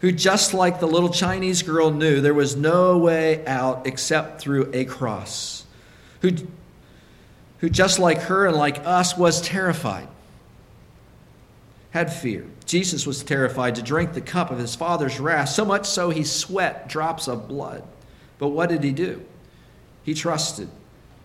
who, 0.01 0.11
just 0.11 0.53
like 0.53 0.81
the 0.81 0.85
little 0.85 1.07
Chinese 1.07 1.63
girl 1.63 1.91
knew, 1.91 2.19
there 2.19 2.33
was 2.33 2.57
no 2.57 2.97
way 2.97 3.45
out 3.45 3.87
except 3.87 4.41
through 4.41 4.69
a 4.73 4.83
cross, 4.83 5.65
who, 6.21 6.31
who 7.61 7.69
just 7.69 7.97
like 7.97 8.19
her 8.23 8.45
and 8.45 8.57
like 8.57 8.85
us, 8.85 9.17
was 9.17 9.41
terrified 9.41 10.07
had 11.91 12.11
fear. 12.11 12.45
Jesus 12.65 13.05
was 13.05 13.23
terrified 13.23 13.75
to 13.75 13.81
drink 13.81 14.13
the 14.13 14.21
cup 14.21 14.49
of 14.49 14.57
his 14.57 14.75
father's 14.75 15.19
wrath, 15.19 15.49
so 15.49 15.65
much 15.65 15.85
so 15.85 16.09
he 16.09 16.23
sweat 16.23 16.87
drops 16.87 17.27
of 17.27 17.47
blood. 17.47 17.83
But 18.39 18.49
what 18.49 18.69
did 18.69 18.83
he 18.83 18.91
do? 18.91 19.23
He 20.03 20.13
trusted 20.13 20.69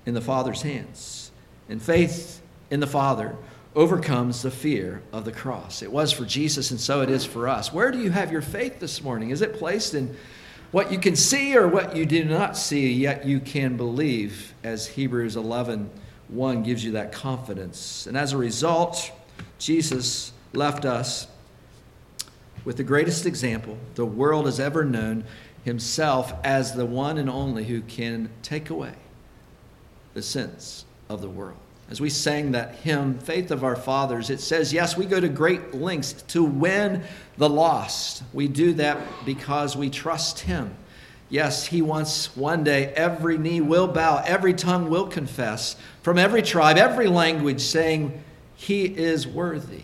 in 0.04 0.14
the 0.14 0.20
Father's 0.20 0.62
hands. 0.62 1.30
And 1.68 1.80
faith 1.80 2.42
in 2.70 2.80
the 2.80 2.86
Father 2.86 3.36
overcomes 3.74 4.42
the 4.42 4.50
fear 4.50 5.02
of 5.12 5.24
the 5.24 5.32
cross. 5.32 5.82
It 5.82 5.90
was 5.90 6.12
for 6.12 6.24
Jesus, 6.24 6.70
and 6.70 6.80
so 6.80 7.00
it 7.00 7.10
is 7.10 7.24
for 7.24 7.48
us. 7.48 7.72
Where 7.72 7.90
do 7.90 7.98
you 7.98 8.10
have 8.10 8.32
your 8.32 8.42
faith 8.42 8.80
this 8.80 9.02
morning? 9.02 9.30
Is 9.30 9.42
it 9.42 9.54
placed 9.54 9.94
in 9.94 10.16
what 10.72 10.90
you 10.90 10.98
can 10.98 11.14
see 11.14 11.56
or 11.56 11.68
what 11.68 11.94
you 11.94 12.06
do 12.06 12.24
not 12.24 12.56
see, 12.56 12.92
yet 12.92 13.24
you 13.24 13.38
can 13.38 13.76
believe, 13.76 14.52
as 14.64 14.88
Hebrews 14.88 15.36
11 15.36 15.90
1 16.28 16.62
gives 16.62 16.84
you 16.84 16.92
that 16.92 17.12
confidence? 17.12 18.06
And 18.06 18.16
as 18.16 18.32
a 18.32 18.36
result, 18.36 19.10
Jesus 19.58 20.32
left 20.52 20.84
us 20.84 21.28
with 22.64 22.76
the 22.76 22.84
greatest 22.84 23.26
example 23.26 23.78
the 23.94 24.06
world 24.06 24.46
has 24.46 24.58
ever 24.58 24.84
known 24.84 25.24
himself 25.64 26.32
as 26.44 26.74
the 26.74 26.86
one 26.86 27.18
and 27.18 27.30
only 27.30 27.64
who 27.64 27.80
can 27.82 28.30
take 28.42 28.70
away 28.70 28.94
the 30.14 30.22
sins 30.22 30.84
of 31.08 31.20
the 31.20 31.28
world. 31.28 31.58
As 31.88 32.00
we 32.00 32.10
sang 32.10 32.52
that 32.52 32.76
hymn, 32.76 33.18
Faith 33.18 33.52
of 33.52 33.62
Our 33.62 33.76
Fathers, 33.76 34.28
it 34.30 34.40
says, 34.40 34.72
yes, 34.72 34.96
we 34.96 35.06
go 35.06 35.20
to 35.20 35.28
great 35.28 35.74
lengths 35.74 36.22
to 36.28 36.42
win 36.42 37.04
the 37.36 37.48
lost. 37.48 38.24
We 38.32 38.48
do 38.48 38.72
that 38.74 38.98
because 39.24 39.76
we 39.76 39.88
trust 39.88 40.40
him. 40.40 40.74
Yes, 41.28 41.66
he 41.66 41.82
wants 41.82 42.36
one 42.36 42.62
day 42.62 42.86
every 42.94 43.36
knee 43.36 43.60
will 43.60 43.88
bow, 43.88 44.22
every 44.24 44.54
tongue 44.54 44.88
will 44.88 45.08
confess, 45.08 45.76
from 46.02 46.18
every 46.18 46.42
tribe, 46.42 46.76
every 46.76 47.08
language, 47.08 47.60
saying, 47.60 48.22
He 48.54 48.84
is 48.84 49.26
worthy. 49.26 49.82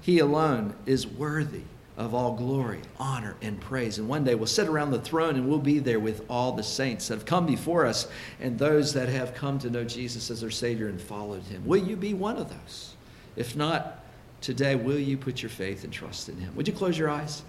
He 0.00 0.18
alone 0.18 0.74
is 0.86 1.06
worthy 1.06 1.62
of 1.96 2.14
all 2.14 2.32
glory, 2.34 2.80
honor, 2.98 3.36
and 3.42 3.60
praise. 3.60 3.98
And 3.98 4.08
one 4.08 4.24
day 4.24 4.34
we'll 4.34 4.46
sit 4.46 4.66
around 4.66 4.90
the 4.90 5.00
throne 5.00 5.36
and 5.36 5.48
we'll 5.48 5.58
be 5.58 5.78
there 5.78 6.00
with 6.00 6.24
all 6.30 6.52
the 6.52 6.62
saints 6.62 7.08
that 7.08 7.14
have 7.14 7.26
come 7.26 7.44
before 7.44 7.84
us 7.86 8.08
and 8.40 8.58
those 8.58 8.94
that 8.94 9.08
have 9.10 9.34
come 9.34 9.58
to 9.58 9.70
know 9.70 9.84
Jesus 9.84 10.30
as 10.30 10.40
their 10.40 10.50
Savior 10.50 10.88
and 10.88 11.00
followed 11.00 11.42
Him. 11.42 11.62
Will 11.66 11.86
you 11.86 11.96
be 11.96 12.14
one 12.14 12.38
of 12.38 12.48
those? 12.48 12.94
If 13.36 13.54
not, 13.54 14.02
today, 14.40 14.74
will 14.74 14.98
you 14.98 15.18
put 15.18 15.42
your 15.42 15.50
faith 15.50 15.84
and 15.84 15.92
trust 15.92 16.30
in 16.30 16.38
Him? 16.38 16.56
Would 16.56 16.66
you 16.66 16.74
close 16.74 16.98
your 16.98 17.10
eyes? 17.10 17.42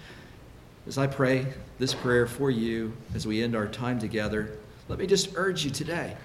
As 0.87 0.97
I 0.97 1.07
pray 1.07 1.45
this 1.77 1.93
prayer 1.93 2.25
for 2.25 2.49
you 2.49 2.93
as 3.13 3.27
we 3.27 3.43
end 3.43 3.55
our 3.55 3.67
time 3.67 3.99
together, 3.99 4.57
let 4.87 4.97
me 4.97 5.05
just 5.05 5.29
urge 5.35 5.63
you 5.63 5.69
today 5.69 6.15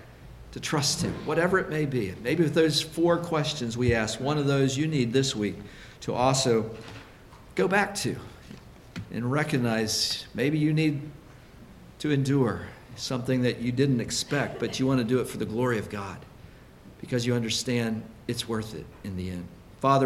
to 0.52 0.60
trust 0.60 1.02
Him, 1.02 1.12
whatever 1.26 1.58
it 1.58 1.68
may 1.68 1.84
be. 1.84 2.14
Maybe 2.22 2.42
with 2.42 2.54
those 2.54 2.80
four 2.80 3.18
questions 3.18 3.76
we 3.76 3.94
asked, 3.94 4.20
one 4.20 4.38
of 4.38 4.46
those 4.46 4.76
you 4.76 4.86
need 4.86 5.12
this 5.12 5.36
week 5.36 5.56
to 6.00 6.14
also 6.14 6.70
go 7.54 7.68
back 7.68 7.94
to 7.96 8.16
and 9.12 9.30
recognize 9.30 10.26
maybe 10.34 10.58
you 10.58 10.72
need 10.72 11.02
to 11.98 12.10
endure 12.10 12.66
something 12.96 13.42
that 13.42 13.60
you 13.60 13.72
didn't 13.72 14.00
expect, 14.00 14.58
but 14.58 14.78
you 14.80 14.86
want 14.86 14.98
to 14.98 15.04
do 15.04 15.20
it 15.20 15.28
for 15.28 15.36
the 15.36 15.46
glory 15.46 15.78
of 15.78 15.90
God 15.90 16.18
because 17.00 17.26
you 17.26 17.34
understand 17.34 18.02
it's 18.26 18.48
worth 18.48 18.74
it 18.74 18.86
in 19.04 19.16
the 19.16 19.30
end. 19.30 19.46
Father, 19.80 20.04